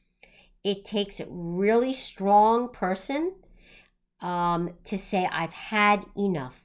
it 0.63 0.85
takes 0.85 1.21
a 1.21 1.27
really 1.29 1.93
strong 1.93 2.69
person 2.69 3.35
um, 4.21 4.75
to 4.85 4.99
say, 4.99 5.29
I've 5.31 5.53
had 5.53 6.07
enough 6.17 6.63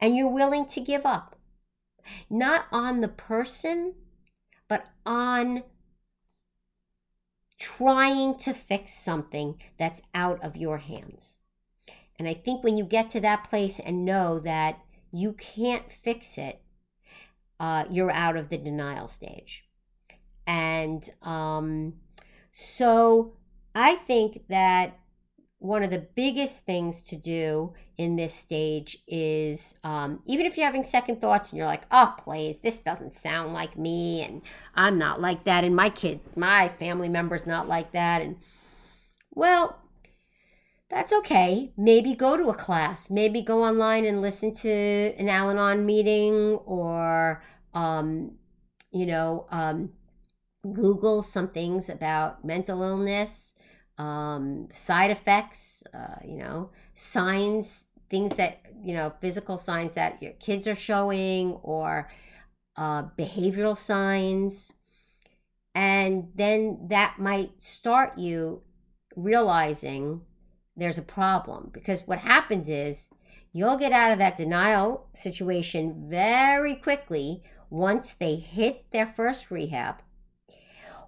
and 0.00 0.16
you're 0.16 0.28
willing 0.28 0.66
to 0.66 0.80
give 0.80 1.04
up. 1.04 1.36
Not 2.30 2.66
on 2.70 3.00
the 3.00 3.08
person, 3.08 3.94
but 4.68 4.86
on 5.04 5.64
trying 7.58 8.36
to 8.38 8.52
fix 8.52 8.92
something 8.94 9.60
that's 9.78 10.02
out 10.14 10.42
of 10.44 10.56
your 10.56 10.78
hands. 10.78 11.35
And 12.18 12.26
I 12.26 12.34
think 12.34 12.64
when 12.64 12.76
you 12.76 12.84
get 12.84 13.10
to 13.10 13.20
that 13.20 13.48
place 13.48 13.78
and 13.78 14.04
know 14.04 14.38
that 14.40 14.78
you 15.12 15.32
can't 15.32 15.84
fix 16.02 16.38
it, 16.38 16.60
uh, 17.60 17.84
you're 17.90 18.10
out 18.10 18.36
of 18.36 18.48
the 18.48 18.58
denial 18.58 19.08
stage. 19.08 19.64
And 20.46 21.08
um, 21.22 21.94
so 22.50 23.34
I 23.74 23.96
think 23.96 24.42
that 24.48 24.98
one 25.58 25.82
of 25.82 25.90
the 25.90 26.06
biggest 26.14 26.64
things 26.64 27.02
to 27.02 27.16
do 27.16 27.72
in 27.96 28.16
this 28.16 28.34
stage 28.34 28.98
is 29.08 29.74
um, 29.82 30.20
even 30.26 30.46
if 30.46 30.56
you're 30.56 30.66
having 30.66 30.84
second 30.84 31.20
thoughts 31.20 31.50
and 31.50 31.58
you're 31.58 31.66
like, 31.66 31.84
oh, 31.90 32.14
please, 32.22 32.58
this 32.58 32.78
doesn't 32.78 33.12
sound 33.12 33.54
like 33.54 33.76
me, 33.76 34.22
and 34.22 34.42
I'm 34.74 34.98
not 34.98 35.20
like 35.20 35.44
that, 35.44 35.64
and 35.64 35.74
my 35.74 35.88
kid, 35.88 36.20
my 36.36 36.68
family 36.78 37.08
member's 37.08 37.46
not 37.46 37.68
like 37.68 37.92
that, 37.92 38.20
and 38.20 38.36
well, 39.30 39.78
that's 40.90 41.12
okay. 41.12 41.72
Maybe 41.76 42.14
go 42.14 42.36
to 42.36 42.48
a 42.48 42.54
class, 42.54 43.10
maybe 43.10 43.42
go 43.42 43.64
online 43.64 44.04
and 44.04 44.22
listen 44.22 44.54
to 44.54 45.14
an 45.18 45.28
Al 45.28 45.50
Anon 45.50 45.84
meeting, 45.84 46.58
or 46.64 47.42
um, 47.74 48.32
you 48.92 49.06
know, 49.06 49.46
um, 49.50 49.90
Google 50.62 51.22
some 51.22 51.48
things 51.48 51.88
about 51.88 52.44
mental 52.44 52.82
illness 52.82 53.54
um, 53.98 54.68
side 54.72 55.10
effects, 55.10 55.82
uh, 55.94 56.16
you 56.24 56.36
know, 56.36 56.70
signs, 56.94 57.84
things 58.10 58.34
that, 58.36 58.60
you 58.82 58.94
know, 58.94 59.12
physical 59.20 59.56
signs 59.56 59.94
that 59.94 60.22
your 60.22 60.32
kids 60.32 60.66
are 60.68 60.74
showing 60.74 61.52
or 61.62 62.10
uh, 62.76 63.04
behavioral 63.18 63.76
signs. 63.76 64.72
And 65.74 66.28
then 66.34 66.88
that 66.90 67.18
might 67.18 67.62
start 67.62 68.18
you 68.18 68.62
realizing 69.14 70.22
there's 70.76 70.98
a 70.98 71.02
problem 71.02 71.70
because 71.72 72.02
what 72.02 72.18
happens 72.18 72.68
is 72.68 73.08
you'll 73.52 73.78
get 73.78 73.92
out 73.92 74.12
of 74.12 74.18
that 74.18 74.36
denial 74.36 75.06
situation 75.14 76.06
very 76.08 76.74
quickly 76.74 77.42
once 77.70 78.14
they 78.14 78.36
hit 78.36 78.84
their 78.92 79.12
first 79.16 79.50
rehab, 79.50 79.96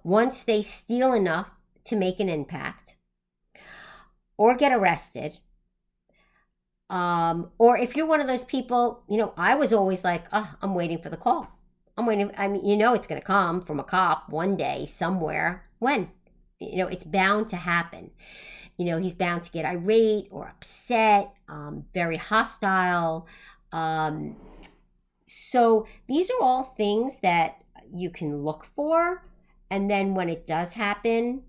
once 0.03 0.41
they 0.41 0.61
steal 0.61 1.13
enough 1.13 1.49
to 1.85 1.95
make 1.95 2.19
an 2.19 2.29
impact 2.29 2.95
or 4.37 4.55
get 4.55 4.71
arrested. 4.71 5.39
Um, 6.89 7.51
or 7.59 7.77
if 7.77 7.95
you're 7.95 8.07
one 8.07 8.21
of 8.21 8.27
those 8.27 8.43
people, 8.43 9.03
you 9.07 9.17
know, 9.17 9.33
I 9.37 9.55
was 9.55 9.71
always 9.71 10.03
like, 10.03 10.25
oh, 10.33 10.55
I'm 10.61 10.73
waiting 10.73 11.01
for 11.01 11.09
the 11.09 11.17
call. 11.17 11.47
I'm 11.97 12.05
waiting. 12.05 12.31
I 12.37 12.47
mean, 12.47 12.65
you 12.65 12.77
know, 12.77 12.93
it's 12.93 13.05
going 13.05 13.21
to 13.21 13.25
come 13.25 13.61
from 13.61 13.79
a 13.79 13.83
cop 13.83 14.29
one 14.29 14.55
day 14.55 14.85
somewhere. 14.85 15.69
When? 15.77 16.09
You 16.59 16.77
know, 16.77 16.87
it's 16.87 17.03
bound 17.03 17.49
to 17.49 17.57
happen. 17.57 18.11
You 18.79 18.85
know, 18.85 18.97
he's 18.97 19.13
bound 19.13 19.43
to 19.43 19.51
get 19.51 19.65
irate 19.65 20.29
or 20.31 20.47
upset, 20.47 21.33
um, 21.49 21.83
very 21.93 22.15
hostile. 22.15 23.27
Um, 23.73 24.37
so 25.27 25.85
these 26.07 26.31
are 26.31 26.41
all 26.41 26.63
things 26.63 27.17
that 27.21 27.61
you 27.93 28.09
can 28.09 28.41
look 28.41 28.65
for. 28.77 29.25
And 29.69 29.91
then 29.91 30.15
when 30.15 30.29
it 30.29 30.47
does 30.47 30.71
happen, 30.71 31.43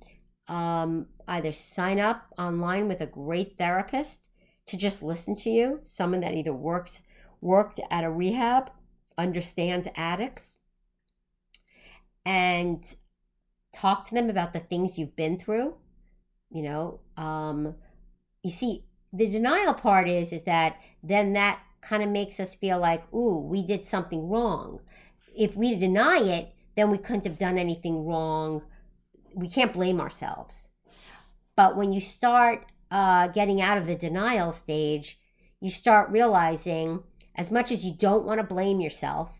um, 0.49 1.07
either 1.29 1.53
sign 1.53 2.01
up 2.01 2.35
online 2.37 2.89
with 2.89 3.01
a 3.01 3.07
great 3.07 3.57
therapist 3.57 4.29
to 4.67 4.77
just 4.77 5.01
listen 5.01 5.37
to 5.37 5.51
you, 5.51 5.79
someone 5.85 6.21
that 6.23 6.35
either 6.35 6.53
works 6.53 6.99
worked 7.41 7.81
at 7.93 8.03
a 8.03 8.11
rehab, 8.11 8.73
understands 9.17 9.87
addicts, 9.95 10.57
and 12.27 12.97
talk 13.73 14.05
to 14.09 14.15
them 14.15 14.29
about 14.29 14.53
the 14.53 14.59
things 14.59 14.99
you've 14.99 15.15
been 15.15 15.39
through. 15.39 15.75
You 16.51 16.63
know, 16.63 17.01
um, 17.17 17.75
you 18.43 18.51
see, 18.51 18.85
the 19.13 19.27
denial 19.27 19.75
part 19.75 20.09
is 20.09 20.33
is 20.33 20.43
that 20.43 20.77
then 21.03 21.33
that 21.35 21.61
kind 21.81 22.03
of 22.03 22.09
makes 22.09 22.41
us 22.41 22.55
feel 22.55 22.79
like, 22.79 23.03
ooh, 23.15 23.39
we 23.39 23.63
did 23.63 23.85
something 23.85 24.29
wrong. 24.29 24.81
If 25.37 25.57
we 25.57 25.75
deny 25.77 26.19
it, 26.19 26.53
then 26.77 26.91
we 26.91 26.99
couldn't 26.99 27.25
have 27.25 27.39
done 27.39 27.59
anything 27.59 28.05
wrong. 28.05 28.63
We 29.35 29.49
can't 29.49 29.73
blame 29.73 30.01
ourselves. 30.01 30.69
But 31.57 31.77
when 31.77 31.93
you 31.93 32.01
start 32.01 32.67
uh, 32.91 33.29
getting 33.29 33.63
out 33.63 33.79
of 33.79 33.87
the 33.87 33.95
denial 33.95 34.53
stage, 34.53 35.19
you 35.61 35.71
start 35.71 36.11
realizing, 36.11 37.03
as 37.37 37.51
much 37.51 37.71
as 37.71 37.85
you 37.85 37.93
don't 37.93 38.25
want 38.25 38.41
to 38.41 38.55
blame 38.55 38.81
yourself, 38.81 39.31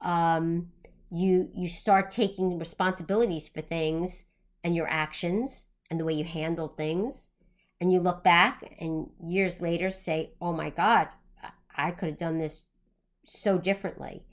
um, 0.00 0.68
you 1.10 1.48
you 1.54 1.68
start 1.68 2.10
taking 2.10 2.58
responsibilities 2.58 3.48
for 3.48 3.60
things 3.60 4.24
and 4.64 4.74
your 4.74 4.88
actions 4.88 5.65
and 5.90 6.00
the 6.00 6.04
way 6.04 6.14
you 6.14 6.24
handle 6.24 6.68
things, 6.68 7.30
and 7.80 7.92
you 7.92 8.00
look 8.00 8.24
back 8.24 8.76
and 8.80 9.08
years 9.22 9.60
later 9.60 9.90
say, 9.90 10.32
"Oh 10.40 10.52
my 10.52 10.70
God, 10.70 11.08
I 11.76 11.90
could 11.90 12.08
have 12.10 12.18
done 12.18 12.38
this 12.38 12.62
so 13.24 13.58
differently." 13.58 14.24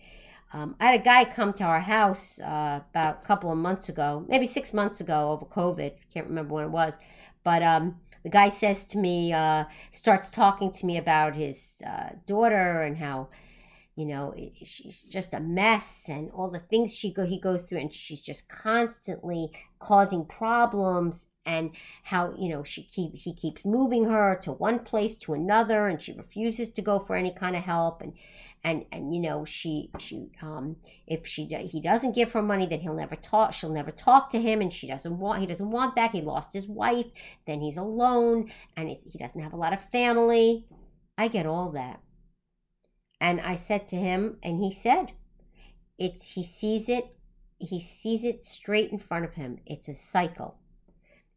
Um, 0.54 0.76
I 0.80 0.92
had 0.92 1.02
a 1.02 1.04
guy 1.04 1.26
come 1.26 1.52
to 1.54 1.64
our 1.64 1.80
house 1.80 2.40
uh, 2.40 2.82
about 2.92 3.22
a 3.24 3.26
couple 3.26 3.52
of 3.52 3.58
months 3.58 3.90
ago, 3.90 4.24
maybe 4.30 4.46
six 4.46 4.72
months 4.72 5.02
ago 5.02 5.32
over 5.32 5.46
COVID. 5.46 5.94
Can't 6.14 6.28
remember 6.28 6.54
when 6.54 6.66
it 6.66 6.70
was. 6.70 6.98
But 7.44 7.64
um, 7.64 8.00
the 8.22 8.30
guy 8.30 8.50
says 8.50 8.86
to 8.86 9.00
me, 9.00 9.34
uh, 9.34 9.66
starts 9.90 10.30
talking 10.30 10.72
to 10.74 10.86
me 10.86 10.98
about 10.98 11.36
his 11.36 11.82
uh, 11.86 12.10
daughter 12.28 12.84
and 12.84 12.96
how, 12.96 13.30
you 13.96 14.06
know, 14.06 14.36
she's 14.64 15.02
just 15.02 15.34
a 15.34 15.40
mess 15.40 16.08
and 16.08 16.30
all 16.32 16.52
the 16.52 16.60
things 16.60 16.96
she 16.96 17.12
go 17.12 17.26
he 17.26 17.40
goes 17.40 17.64
through, 17.64 17.80
and 17.80 17.92
she's 17.94 18.22
just 18.22 18.48
constantly 18.48 19.52
causing 19.80 20.24
problems 20.26 21.28
and 21.46 21.72
how 22.04 22.34
you 22.38 22.50
know 22.50 22.64
she 22.64 22.84
keep 22.84 23.16
he 23.16 23.34
keeps 23.34 23.66
moving 23.66 24.06
her 24.06 24.40
to 24.42 24.52
one 24.52 24.80
place 24.80 25.16
to 25.16 25.34
another 25.34 25.88
and 25.88 26.02
she 26.02 26.14
refuses 26.14 26.70
to 26.70 26.82
go 26.82 27.00
for 27.00 27.16
any 27.16 27.34
kind 27.34 27.56
of 27.56 27.64
help 27.64 28.02
and 28.02 28.14
and 28.64 28.86
and 28.92 29.14
you 29.14 29.22
know 29.22 29.44
she 29.44 29.90
she 30.00 30.30
um 30.42 30.76
if 31.06 31.28
she 31.28 31.46
he 31.46 31.82
doesn't 31.82 32.16
give 32.16 32.32
her 32.32 32.42
money 32.42 32.66
then 32.66 32.80
he'll 32.80 32.94
never 32.94 33.16
talk 33.16 33.54
she'll 33.54 33.74
never 33.74 33.92
talk 33.92 34.30
to 34.30 34.42
him 34.42 34.62
and 34.62 34.72
she 34.72 34.88
doesn't 34.88 35.20
want 35.20 35.42
he 35.42 35.46
doesn't 35.46 35.72
want 35.72 35.96
that 35.96 36.12
he 36.12 36.22
lost 36.22 36.54
his 36.54 36.68
wife 36.68 37.08
then 37.46 37.60
he's 37.60 37.78
alone 37.78 38.50
and 38.78 38.90
he 38.90 39.18
doesn't 39.18 39.42
have 39.42 39.54
a 39.54 39.58
lot 39.58 39.74
of 39.74 39.90
family. 39.92 40.66
I 41.18 41.28
get 41.28 41.46
all 41.46 41.72
that. 41.72 42.00
And 43.20 43.40
i 43.42 43.56
said 43.56 43.88
to 43.88 43.96
him 43.96 44.38
and 44.44 44.60
he 44.60 44.72
said 44.72 45.12
it's 45.98 46.32
he 46.32 46.44
sees 46.44 46.90
it 46.90 47.16
he 47.60 47.80
sees 47.80 48.26
it 48.26 48.44
straight 48.44 48.92
in 48.92 48.98
front 48.98 49.24
of 49.24 49.36
him. 49.36 49.60
It's 49.66 49.88
a 49.88 49.94
cycle 49.94 50.58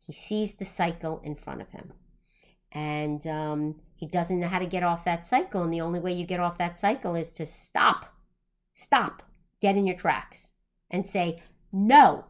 he 0.06 0.12
sees 0.12 0.52
the 0.52 0.64
cycle 0.64 1.20
in 1.24 1.34
front 1.34 1.60
of 1.60 1.68
him. 1.70 1.92
And 2.72 3.26
um, 3.26 3.76
he 3.96 4.06
doesn't 4.06 4.38
know 4.38 4.48
how 4.48 4.58
to 4.58 4.66
get 4.66 4.82
off 4.82 5.04
that 5.04 5.26
cycle. 5.26 5.62
And 5.62 5.72
the 5.72 5.80
only 5.80 5.98
way 5.98 6.12
you 6.12 6.26
get 6.26 6.40
off 6.40 6.58
that 6.58 6.78
cycle 6.78 7.14
is 7.14 7.32
to 7.32 7.46
stop, 7.46 8.14
stop 8.74 9.22
dead 9.60 9.76
in 9.76 9.86
your 9.86 9.96
tracks 9.96 10.52
and 10.90 11.04
say, 11.04 11.42
no, 11.72 12.26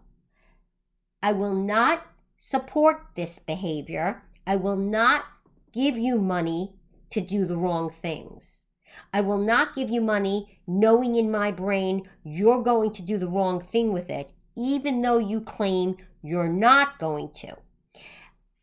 I 1.23 1.33
will 1.33 1.55
not 1.55 2.07
support 2.37 3.09
this 3.15 3.39
behavior. 3.39 4.23
I 4.47 4.57
will 4.57 4.77
not 4.77 5.25
give 5.73 5.99
you 5.99 6.19
money 6.19 6.77
to 7.11 7.21
do 7.21 7.45
the 7.45 7.57
wrong 7.57 7.91
things. 7.91 8.65
I 9.13 9.21
will 9.21 9.39
not 9.39 9.75
give 9.75 9.91
you 9.91 10.01
money 10.01 10.61
knowing 10.67 11.17
in 11.17 11.31
my 11.31 11.51
brain 11.51 12.09
you're 12.25 12.63
going 12.63 12.93
to 12.93 13.03
do 13.03 13.19
the 13.19 13.29
wrong 13.29 13.61
thing 13.61 13.93
with 13.93 14.09
it, 14.09 14.31
even 14.57 15.03
though 15.03 15.19
you 15.19 15.41
claim 15.41 15.97
you're 16.23 16.49
not 16.49 16.99
going 16.99 17.31
to. 17.37 17.57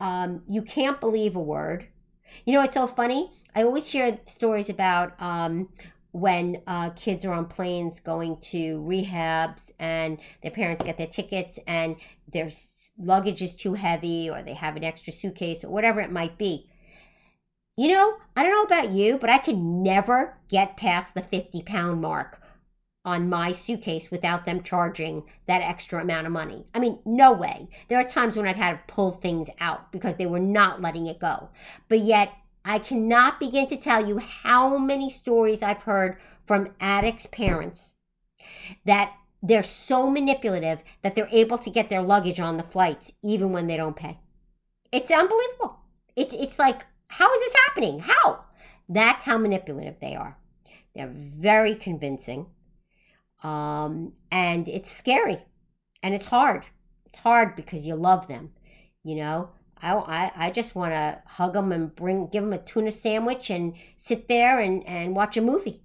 Um, 0.04 0.42
you 0.50 0.62
can't 0.62 1.00
believe 1.00 1.38
a 1.38 1.40
word. 1.40 1.88
You 2.44 2.52
know, 2.52 2.62
it's 2.62 2.74
so 2.74 2.86
funny. 2.86 3.32
I 3.56 3.64
always 3.64 3.88
hear 3.88 4.20
stories 4.26 4.68
about 4.68 5.20
um, 5.22 5.70
when 6.12 6.62
uh, 6.68 6.90
kids 6.90 7.24
are 7.24 7.32
on 7.32 7.46
planes 7.46 8.02
going 8.02 8.36
to 8.52 8.84
rehabs 8.86 9.72
and 9.80 10.20
their 10.42 10.52
parents 10.52 10.84
get 10.84 10.98
their 10.98 11.08
tickets 11.08 11.58
and 11.68 11.96
their 12.34 12.50
luggage 13.00 13.42
is 13.42 13.56
too 13.56 13.76
heavy 13.76 14.30
or 14.30 14.44
they 14.44 14.54
have 14.54 14.76
an 14.76 14.84
extra 14.84 15.14
suitcase 15.14 15.64
or 15.64 15.70
whatever 15.70 16.02
it 16.02 16.12
might 16.12 16.38
be. 16.38 16.70
You 17.78 17.88
know, 17.88 18.18
I 18.36 18.44
don't 18.44 18.52
know 18.52 18.78
about 18.78 18.92
you, 18.92 19.18
but 19.18 19.30
I 19.30 19.38
can 19.38 19.84
never 19.84 20.38
get 20.50 20.76
past 20.76 21.14
the 21.14 21.22
50 21.22 21.62
pound 21.62 22.02
mark 22.02 22.42
on 23.06 23.30
my 23.30 23.52
suitcase 23.52 24.10
without 24.10 24.46
them 24.46 24.64
charging 24.64 25.24
that 25.48 25.62
extra 25.62 26.02
amount 26.02 26.26
of 26.26 26.32
money. 26.32 26.66
I 26.74 26.80
mean, 26.80 27.00
no 27.06 27.34
way. 27.34 27.68
There 27.90 28.00
are 28.00 28.08
times 28.08 28.36
when 28.36 28.48
I'd 28.48 28.56
had 28.56 28.72
to 28.72 28.94
pull 28.94 29.12
things 29.12 29.50
out 29.60 29.92
because 29.92 30.16
they 30.16 30.26
were 30.26 30.40
not 30.40 30.82
letting 30.82 31.08
it 31.08 31.20
go. 31.20 31.50
But 31.90 32.00
yet, 32.00 32.32
I 32.64 32.80
cannot 32.80 33.40
begin 33.40 33.68
to 33.68 33.78
tell 33.78 34.08
you 34.08 34.20
how 34.20 34.78
many 34.78 35.10
stories 35.10 35.62
I've 35.62 35.82
heard 35.82 36.18
from 36.46 36.74
addicts' 36.80 37.26
parents 37.26 37.94
that 38.86 39.14
they're 39.42 39.64
so 39.64 40.10
manipulative 40.10 40.80
that 41.02 41.16
they're 41.16 41.28
able 41.32 41.58
to 41.58 41.70
get 41.70 41.90
their 41.90 42.02
luggage 42.02 42.40
on 42.40 42.56
the 42.56 42.64
flights 42.64 43.12
even 43.22 43.52
when 43.52 43.68
they 43.68 43.76
don't 43.76 43.96
pay. 43.96 44.18
It's 44.92 45.12
unbelievable. 45.12 45.80
It's 46.16 46.34
it's 46.34 46.58
like 46.58 46.86
how 47.08 47.32
is 47.34 47.40
this 47.40 47.62
happening? 47.68 48.00
How? 48.00 48.46
That's 48.88 49.24
how 49.24 49.38
manipulative 49.38 49.96
they 50.00 50.16
are. 50.16 50.38
They're 50.96 51.12
very 51.14 51.76
convincing. 51.76 52.48
Um, 53.44 54.14
and 54.32 54.68
it's 54.68 54.92
scary 54.92 55.38
and 56.02 56.14
it's 56.14 56.26
hard. 56.26 56.66
It's 57.06 57.18
hard 57.18 57.56
because 57.56 57.86
you 57.86 57.96
love 57.96 58.28
them, 58.28 58.52
you 59.04 59.16
know. 59.16 59.50
I, 59.82 59.94
I, 59.94 60.32
I 60.36 60.50
just 60.52 60.76
want 60.76 60.94
to 60.94 61.22
hug 61.26 61.54
them 61.54 61.72
and 61.74 61.94
bring 61.94 62.28
give 62.28 62.44
them 62.44 62.54
a 62.54 62.58
tuna 62.58 62.92
sandwich 62.92 63.50
and 63.50 63.74
sit 63.98 64.30
there 64.30 64.60
and, 64.60 64.88
and 64.88 65.16
watch 65.16 65.36
a 65.36 65.42
movie. 65.42 65.82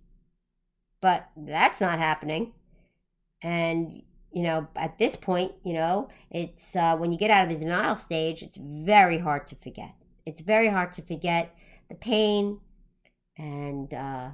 But 1.01 1.29
that's 1.37 1.81
not 1.81 1.99
happening. 1.99 2.53
And 3.43 4.03
you 4.33 4.43
know, 4.43 4.69
at 4.77 4.99
this 4.99 5.17
point, 5.17 5.53
you 5.65 5.73
know, 5.73 6.09
it's 6.31 6.77
uh, 6.77 6.97
when 6.97 7.13
you 7.13 7.19
get 7.19 7.31
out 7.31 7.45
of 7.45 7.49
the 7.51 7.65
denial 7.65 7.97
stage, 7.97 8.43
it's 8.43 8.57
very 8.57 9.19
hard 9.19 9.47
to 9.49 9.57
forget. 9.57 9.95
It's 10.27 10.41
very 10.41 10.69
hard 10.69 10.93
to 10.95 11.03
forget 11.03 11.55
the 11.89 11.95
pain 11.95 12.61
and 13.37 13.93
uh, 13.95 14.31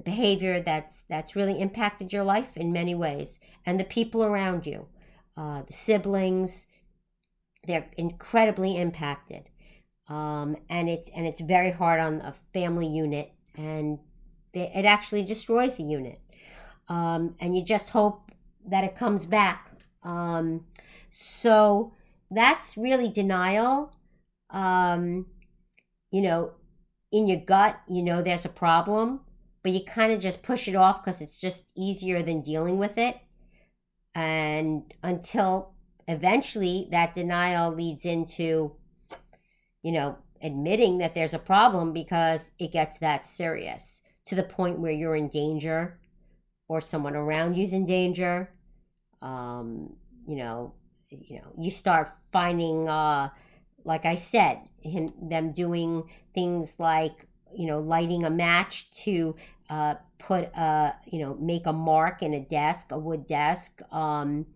the 0.00 0.10
behavior 0.10 0.62
that's 0.62 1.04
that's 1.08 1.36
really 1.36 1.60
impacted 1.60 2.12
your 2.12 2.24
life 2.24 2.56
in 2.56 2.72
many 2.72 2.94
ways 2.94 3.38
and 3.66 3.78
the 3.78 3.84
people 3.84 4.24
around 4.24 4.66
you 4.66 4.86
uh, 5.36 5.62
the 5.66 5.72
siblings 5.72 6.66
they're 7.66 7.88
incredibly 7.96 8.78
impacted. 8.78 9.50
Um, 10.08 10.56
and 10.68 10.88
it's 10.88 11.08
and 11.14 11.26
it's 11.26 11.40
very 11.40 11.70
hard 11.70 12.00
on 12.00 12.20
a 12.20 12.34
family 12.52 12.88
unit 12.88 13.32
and 13.56 13.98
they, 14.52 14.72
it 14.74 14.84
actually 14.84 15.22
destroys 15.24 15.74
the 15.74 15.84
unit. 15.84 16.18
Um, 16.88 17.36
and 17.40 17.54
you 17.54 17.64
just 17.64 17.88
hope 17.88 18.32
that 18.66 18.82
it 18.82 18.96
comes 18.96 19.24
back. 19.24 19.70
Um, 20.02 20.64
so 21.10 21.92
that's 22.30 22.76
really 22.76 23.08
denial. 23.08 23.94
Um, 24.50 25.26
you 26.10 26.22
know 26.22 26.52
in 27.12 27.28
your 27.28 27.40
gut 27.40 27.80
you 27.88 28.02
know 28.02 28.20
there's 28.20 28.44
a 28.44 28.48
problem 28.48 29.20
but 29.62 29.72
you 29.72 29.84
kind 29.84 30.12
of 30.12 30.20
just 30.20 30.42
push 30.42 30.68
it 30.68 30.74
off 30.74 31.04
because 31.04 31.20
it's 31.20 31.38
just 31.38 31.64
easier 31.76 32.22
than 32.22 32.40
dealing 32.40 32.78
with 32.78 32.98
it. 32.98 33.18
And 34.14 34.92
until 35.02 35.74
eventually 36.08 36.88
that 36.90 37.14
denial 37.14 37.72
leads 37.72 38.04
into, 38.04 38.72
you 39.82 39.92
know, 39.92 40.18
admitting 40.42 40.98
that 40.98 41.14
there's 41.14 41.34
a 41.34 41.38
problem 41.38 41.92
because 41.92 42.50
it 42.58 42.72
gets 42.72 42.98
that 42.98 43.24
serious 43.24 44.02
to 44.26 44.34
the 44.34 44.42
point 44.42 44.78
where 44.78 44.92
you're 44.92 45.16
in 45.16 45.28
danger 45.28 46.00
or 46.68 46.80
someone 46.80 47.14
around 47.14 47.56
you's 47.56 47.72
in 47.72 47.84
danger. 47.84 48.50
Um, 49.22 49.94
you 50.26 50.36
know, 50.36 50.74
you 51.10 51.36
know, 51.36 51.52
you 51.58 51.70
start 51.70 52.10
finding, 52.32 52.88
uh, 52.88 53.28
like 53.84 54.04
I 54.04 54.14
said, 54.14 54.60
him 54.80 55.12
them 55.20 55.52
doing 55.52 56.04
things 56.34 56.74
like 56.78 57.26
you 57.56 57.66
know, 57.66 57.80
lighting 57.80 58.24
a 58.24 58.30
match 58.30 58.90
to 59.04 59.36
uh, 59.68 59.94
put 60.18 60.44
a, 60.54 60.94
you 61.06 61.20
know, 61.20 61.36
make 61.40 61.66
a 61.66 61.72
mark 61.72 62.22
in 62.22 62.34
a 62.34 62.40
desk, 62.40 62.88
a 62.90 62.98
wood 62.98 63.26
desk, 63.26 63.80
um, 63.92 64.46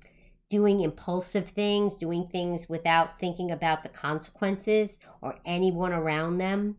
doing 0.51 0.81
impulsive 0.81 1.49
things, 1.49 1.97
doing 1.97 2.29
things 2.31 2.69
without 2.69 3.19
thinking 3.19 3.51
about 3.51 3.83
the 3.83 3.89
consequences 3.89 4.99
or 5.21 5.37
anyone 5.45 5.93
around 5.93 6.39
them, 6.39 6.77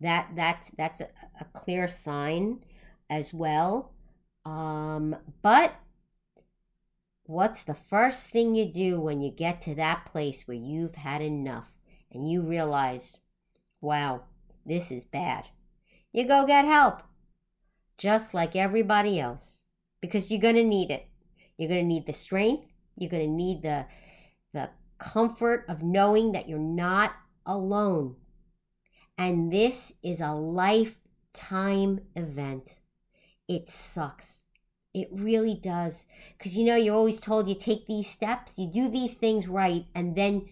that 0.00 0.28
that's 0.34 0.70
that's 0.76 1.00
a, 1.00 1.08
a 1.40 1.44
clear 1.54 1.88
sign 1.88 2.58
as 3.08 3.32
well. 3.32 3.92
Um, 4.44 5.16
but 5.42 5.74
what's 7.24 7.62
the 7.62 7.74
first 7.74 8.28
thing 8.28 8.54
you 8.54 8.66
do 8.66 9.00
when 9.00 9.20
you 9.20 9.30
get 9.30 9.60
to 9.62 9.74
that 9.76 10.06
place 10.06 10.42
where 10.46 10.56
you've 10.56 10.94
had 10.94 11.22
enough 11.22 11.70
and 12.12 12.30
you 12.30 12.42
realize, 12.42 13.18
wow, 13.80 14.22
this 14.66 14.90
is 14.90 15.04
bad? 15.04 15.46
You 16.12 16.26
go 16.26 16.46
get 16.46 16.64
help, 16.64 17.02
just 17.98 18.34
like 18.34 18.56
everybody 18.56 19.20
else, 19.20 19.64
because 20.00 20.30
you're 20.30 20.40
going 20.40 20.56
to 20.56 20.64
need 20.64 20.90
it. 20.90 21.06
You're 21.56 21.68
going 21.68 21.82
to 21.82 21.86
need 21.86 22.06
the 22.06 22.12
strength, 22.12 22.66
you're 22.96 23.10
going 23.10 23.26
to 23.26 23.32
need 23.32 23.62
the 23.62 23.86
the 24.52 24.70
comfort 24.98 25.64
of 25.68 25.82
knowing 25.82 26.32
that 26.32 26.48
you're 26.48 26.58
not 26.58 27.12
alone. 27.44 28.16
And 29.18 29.52
this 29.52 29.92
is 30.02 30.20
a 30.20 30.32
lifetime 30.32 32.00
event. 32.14 32.78
It 33.48 33.68
sucks. 33.68 34.44
It 34.94 35.08
really 35.12 35.54
does. 35.54 36.06
Because 36.36 36.56
you 36.56 36.64
know, 36.64 36.76
you're 36.76 36.94
always 36.94 37.20
told 37.20 37.48
you 37.48 37.54
take 37.54 37.86
these 37.86 38.08
steps, 38.08 38.58
you 38.58 38.70
do 38.70 38.88
these 38.88 39.12
things 39.12 39.46
right, 39.48 39.84
and 39.94 40.16
then 40.16 40.48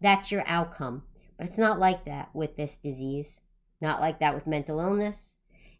that's 0.00 0.32
your 0.32 0.42
outcome. 0.46 1.02
But 1.36 1.48
it's 1.48 1.58
not 1.58 1.78
like 1.78 2.04
that 2.06 2.30
with 2.34 2.56
this 2.56 2.76
disease. 2.76 3.40
Not 3.84 4.00
like 4.00 4.18
that 4.20 4.34
with 4.34 4.46
mental 4.46 4.80
illness. 4.80 5.34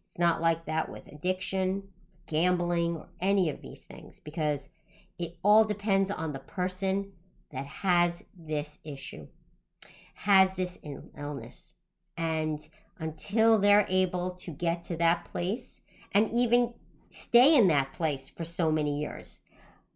It's 0.07 0.19
not 0.19 0.43
like 0.43 0.67
that 0.67 0.91
with 0.91 1.07
addiction, 1.07 1.85
gambling, 2.27 2.97
or 2.97 3.09
any 3.19 3.49
of 3.49 3.63
these 3.63 3.81
things 3.81 4.21
because 4.21 4.69
it 5.19 5.39
all 5.43 5.65
depends 5.65 6.11
on 6.11 6.35
the 6.35 6.39
person 6.39 7.13
that 7.51 7.65
has 7.65 8.23
this 8.37 8.79
issue, 8.85 9.27
has 10.17 10.51
this 10.53 10.79
illness. 11.17 11.73
And 12.19 12.69
until 12.99 13.59
they're 13.59 13.87
able 13.89 14.33
to 14.33 14.51
get 14.51 14.83
to 14.83 14.99
that 14.99 15.25
place 15.33 15.81
and 16.13 16.31
even 16.31 16.75
stay 17.09 17.57
in 17.57 17.69
that 17.69 17.95
place 17.95 18.29
for 18.29 18.45
so 18.45 18.71
many 18.71 19.01
years. 19.01 19.41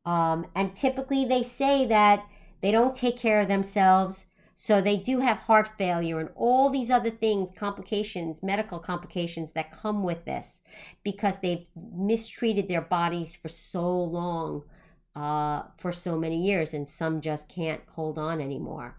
Um, 0.06 0.46
and 0.54 0.74
typically 0.74 1.26
they 1.26 1.42
say 1.42 1.84
that 1.84 2.24
they 2.62 2.70
don't 2.70 2.94
take 2.94 3.18
care 3.18 3.42
of 3.42 3.48
themselves. 3.48 4.24
So 4.60 4.80
they 4.80 4.96
do 4.96 5.20
have 5.20 5.38
heart 5.38 5.70
failure 5.78 6.18
and 6.18 6.30
all 6.34 6.68
these 6.68 6.90
other 6.90 7.10
things, 7.10 7.52
complications, 7.56 8.42
medical 8.42 8.80
complications 8.80 9.52
that 9.52 9.70
come 9.70 10.02
with 10.02 10.24
this 10.24 10.62
because 11.04 11.36
they've 11.36 11.64
mistreated 11.94 12.66
their 12.66 12.80
bodies 12.80 13.36
for 13.36 13.46
so 13.46 13.88
long, 13.88 14.64
uh, 15.14 15.62
for 15.76 15.92
so 15.92 16.18
many 16.18 16.42
years, 16.42 16.74
and 16.74 16.88
some 16.88 17.20
just 17.20 17.48
can't 17.48 17.82
hold 17.94 18.18
on 18.18 18.40
anymore. 18.40 18.98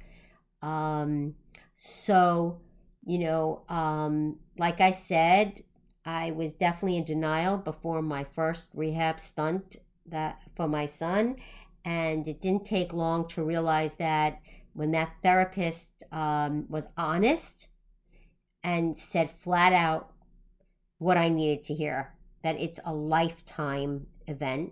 Um, 0.61 1.35
so, 1.75 2.61
you 3.05 3.19
know, 3.19 3.63
um, 3.67 4.37
like 4.57 4.79
I 4.79 4.91
said, 4.91 5.61
I 6.05 6.31
was 6.31 6.53
definitely 6.53 6.99
in 6.99 7.03
denial 7.03 7.57
before 7.57 8.01
my 8.01 8.23
first 8.23 8.69
rehab 8.73 9.19
stunt 9.19 9.75
that 10.05 10.39
for 10.55 10.69
my 10.69 10.85
son, 10.85 11.35
and 11.83 12.25
it 12.29 12.39
didn't 12.39 12.63
take 12.63 12.93
long 12.93 13.27
to 13.27 13.43
realize 13.43 13.95
that 13.95 14.39
when 14.73 14.91
that 14.91 15.13
therapist 15.23 16.03
um, 16.11 16.65
was 16.69 16.87
honest 16.97 17.67
and 18.63 18.97
said 18.97 19.31
flat 19.39 19.73
out 19.73 20.13
what 20.97 21.17
I 21.17 21.29
needed 21.29 21.63
to 21.65 21.73
hear 21.73 22.13
that 22.43 22.59
it's 22.59 22.79
a 22.85 22.93
lifetime 22.93 24.07
event 24.27 24.71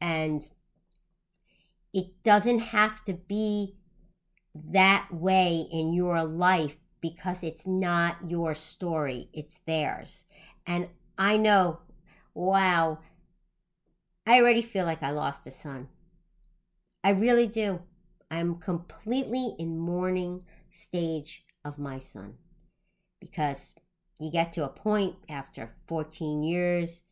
and 0.00 0.48
it 1.92 2.22
doesn't 2.24 2.58
have 2.58 3.04
to 3.04 3.14
be 3.14 3.76
that 4.54 5.08
way 5.12 5.66
in 5.70 5.92
your 5.92 6.24
life 6.24 6.76
because 7.00 7.42
it's 7.42 7.66
not 7.66 8.16
your 8.28 8.54
story, 8.54 9.28
it's 9.32 9.60
theirs. 9.66 10.24
And 10.66 10.88
I 11.16 11.36
know, 11.36 11.80
wow, 12.34 12.98
I 14.26 14.40
already 14.40 14.62
feel 14.62 14.84
like 14.84 15.02
I 15.02 15.10
lost 15.10 15.46
a 15.46 15.50
son. 15.50 15.88
I 17.02 17.10
really 17.10 17.46
do. 17.46 17.80
I'm 18.30 18.56
completely 18.56 19.54
in 19.58 19.78
mourning 19.78 20.42
stage 20.70 21.44
of 21.64 21.78
my 21.78 21.98
son 21.98 22.34
because 23.20 23.74
you 24.18 24.30
get 24.30 24.52
to 24.52 24.64
a 24.64 24.68
point 24.68 25.16
after 25.28 25.74
14 25.88 26.42
years, 26.42 27.02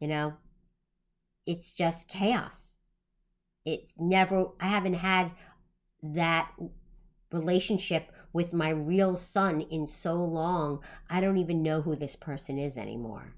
you 0.00 0.08
know, 0.08 0.34
it's 1.46 1.72
just 1.72 2.08
chaos. 2.08 2.76
It's 3.64 3.94
never, 3.98 4.46
I 4.58 4.68
haven't 4.68 4.94
had 4.94 5.32
that 6.02 6.50
relationship 7.32 8.10
with 8.32 8.52
my 8.52 8.70
real 8.70 9.16
son 9.16 9.60
in 9.60 9.86
so 9.86 10.14
long, 10.14 10.80
I 11.08 11.20
don't 11.20 11.38
even 11.38 11.62
know 11.62 11.82
who 11.82 11.96
this 11.96 12.16
person 12.16 12.58
is 12.58 12.78
anymore. 12.78 13.34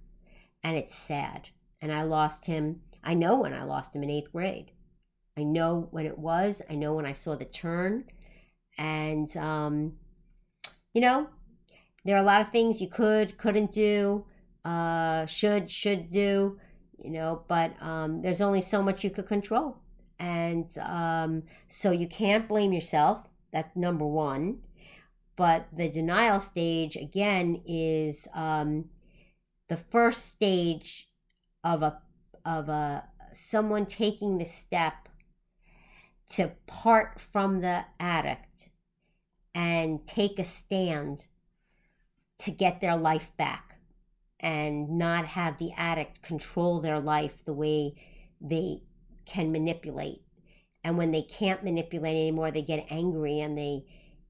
And 0.62 0.77
it's 0.77 0.94
sad. 0.94 1.48
And 1.81 1.90
I 1.90 2.03
lost 2.03 2.46
him. 2.46 2.83
I 3.03 3.14
know 3.14 3.40
when 3.40 3.53
I 3.53 3.64
lost 3.64 3.94
him 3.94 4.03
in 4.03 4.11
eighth 4.11 4.33
grade. 4.33 4.72
I 5.37 5.42
know 5.42 5.88
when 5.90 6.07
it 6.07 6.18
was. 6.18 6.62
I 6.68 6.75
know 6.75 6.95
when 6.95 7.07
I 7.07 7.12
saw 7.12 7.35
the 7.37 7.45
turn. 7.45 8.05
And, 8.79 9.35
um, 9.37 9.92
you 10.95 11.01
know, 11.01 11.29
there 12.05 12.16
are 12.16 12.23
a 12.23 12.27
lot 12.27 12.40
of 12.40 12.51
things 12.51 12.81
you 12.81 12.88
could, 12.88 13.38
couldn't 13.38 13.73
do, 13.73 14.25
uh, 14.64 15.27
should, 15.27 15.71
should 15.71 16.11
do, 16.11 16.59
you 16.99 17.11
know, 17.11 17.42
but 17.49 17.75
um, 17.83 18.23
there's 18.23 18.40
only 18.40 18.61
so 18.61 18.83
much 18.83 19.05
you 19.05 19.11
could 19.11 19.27
control. 19.27 19.77
And 20.18 20.71
um, 20.79 21.42
so 21.68 21.90
you 21.90 22.07
can't 22.07 22.49
blame 22.49 22.73
yourself. 22.73 23.27
That's 23.53 23.75
number 23.77 24.07
one. 24.07 24.59
But 25.37 25.66
the 25.77 25.88
denial 25.88 26.40
stage, 26.40 26.97
again, 26.97 27.62
is 27.66 28.29
um, 28.35 28.85
the 29.68 29.77
first 29.77 30.27
stage 30.31 31.09
of 31.64 31.83
a 31.83 31.99
of 32.45 32.68
a 32.68 33.05
someone 33.33 33.87
taking 33.87 34.37
the 34.37 34.45
step 34.45 35.09
to 36.33 36.51
part 36.66 37.21
from 37.21 37.61
the 37.61 37.85
addict 38.01 38.71
and 39.55 40.07
take 40.07 40.38
a 40.38 40.45
stand 40.45 41.27
to 42.38 42.51
get 42.51 42.81
their 42.81 42.97
life 42.97 43.31
back 43.37 43.79
and 44.40 44.88
not 44.99 45.27
have 45.27 45.59
the 45.59 45.73
addict 45.77 46.23
control 46.23 46.81
their 46.81 46.99
life 46.99 47.45
the 47.45 47.53
way 47.53 47.95
they 48.40 48.83
can 49.27 49.53
manipulate. 49.53 50.23
And 50.83 50.97
when 50.97 51.12
they 51.12 51.23
can't 51.23 51.62
manipulate 51.62 52.16
anymore, 52.16 52.51
they 52.51 52.62
get 52.62 52.87
angry 52.90 53.40
and 53.40 53.57
they 53.57 53.85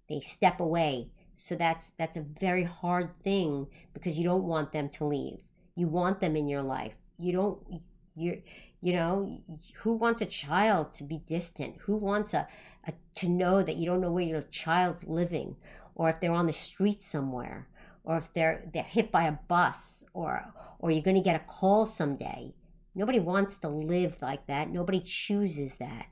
they 0.08 0.20
step 0.20 0.60
away. 0.60 1.08
So 1.36 1.54
that's 1.54 1.92
that's 1.98 2.16
a 2.16 2.26
very 2.40 2.64
hard 2.64 3.10
thing 3.22 3.68
because 3.94 4.18
you 4.18 4.24
don't 4.24 4.44
want 4.44 4.72
them 4.72 4.88
to 4.90 5.06
leave. 5.06 5.38
You 5.76 5.86
want 5.88 6.20
them 6.20 6.36
in 6.36 6.46
your 6.46 6.62
life. 6.62 6.94
You 7.18 7.32
don't 7.32 7.82
you 8.14 8.42
you 8.80 8.92
know 8.92 9.40
who 9.76 9.92
wants 9.94 10.20
a 10.20 10.26
child 10.26 10.92
to 10.92 11.04
be 11.04 11.18
distant? 11.26 11.76
Who 11.82 11.96
wants 11.96 12.34
a, 12.34 12.46
a 12.86 12.92
to 13.16 13.28
know 13.28 13.62
that 13.62 13.76
you 13.76 13.86
don't 13.86 14.00
know 14.00 14.12
where 14.12 14.24
your 14.24 14.42
child's 14.42 15.04
living? 15.04 15.56
Or 15.94 16.08
if 16.10 16.20
they're 16.20 16.32
on 16.32 16.46
the 16.46 16.52
street 16.52 17.00
somewhere? 17.00 17.68
Or 18.04 18.18
if 18.18 18.32
they're 18.34 18.68
they're 18.72 18.82
hit 18.82 19.12
by 19.12 19.24
a 19.24 19.38
bus? 19.48 20.04
Or 20.12 20.44
or 20.78 20.90
you're 20.90 21.02
going 21.02 21.16
to 21.16 21.22
get 21.22 21.36
a 21.36 21.52
call 21.52 21.86
someday? 21.86 22.54
Nobody 22.94 23.20
wants 23.20 23.58
to 23.58 23.68
live 23.68 24.20
like 24.20 24.46
that. 24.46 24.70
Nobody 24.70 25.00
chooses 25.00 25.76
that. 25.76 26.06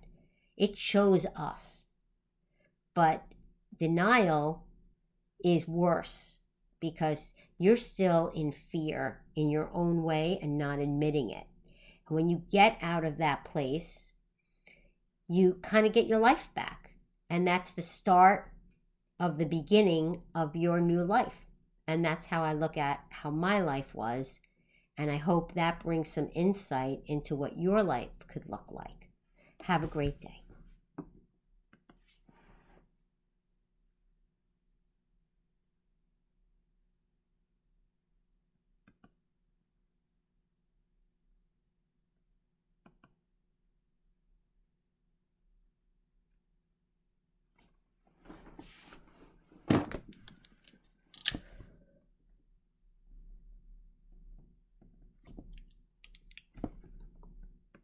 It 0.56 0.76
chose 0.76 1.26
us. 1.36 1.86
But 2.94 3.24
denial 3.78 4.64
is 5.44 5.66
worse 5.68 6.40
because 6.80 7.32
you're 7.58 7.76
still 7.76 8.32
in 8.34 8.52
fear 8.52 9.20
in 9.36 9.50
your 9.50 9.70
own 9.74 10.02
way 10.02 10.38
and 10.40 10.56
not 10.56 10.78
admitting 10.78 11.30
it. 11.30 11.46
And 12.10 12.16
when 12.16 12.28
you 12.28 12.42
get 12.50 12.76
out 12.82 13.04
of 13.04 13.18
that 13.18 13.44
place, 13.44 14.12
you 15.28 15.58
kind 15.62 15.86
of 15.86 15.92
get 15.92 16.08
your 16.08 16.18
life 16.18 16.48
back. 16.54 16.90
And 17.30 17.46
that's 17.46 17.70
the 17.70 17.82
start 17.82 18.50
of 19.20 19.38
the 19.38 19.46
beginning 19.46 20.22
of 20.34 20.56
your 20.56 20.80
new 20.80 21.04
life. 21.04 21.46
And 21.86 22.04
that's 22.04 22.26
how 22.26 22.42
I 22.42 22.52
look 22.52 22.76
at 22.76 23.00
how 23.10 23.30
my 23.30 23.60
life 23.62 23.94
was. 23.94 24.40
And 24.98 25.10
I 25.10 25.16
hope 25.16 25.54
that 25.54 25.84
brings 25.84 26.08
some 26.08 26.30
insight 26.34 27.02
into 27.06 27.36
what 27.36 27.58
your 27.58 27.82
life 27.82 28.10
could 28.28 28.48
look 28.48 28.66
like. 28.70 29.08
Have 29.62 29.84
a 29.84 29.88
great 29.88 30.20
day. 30.20 30.39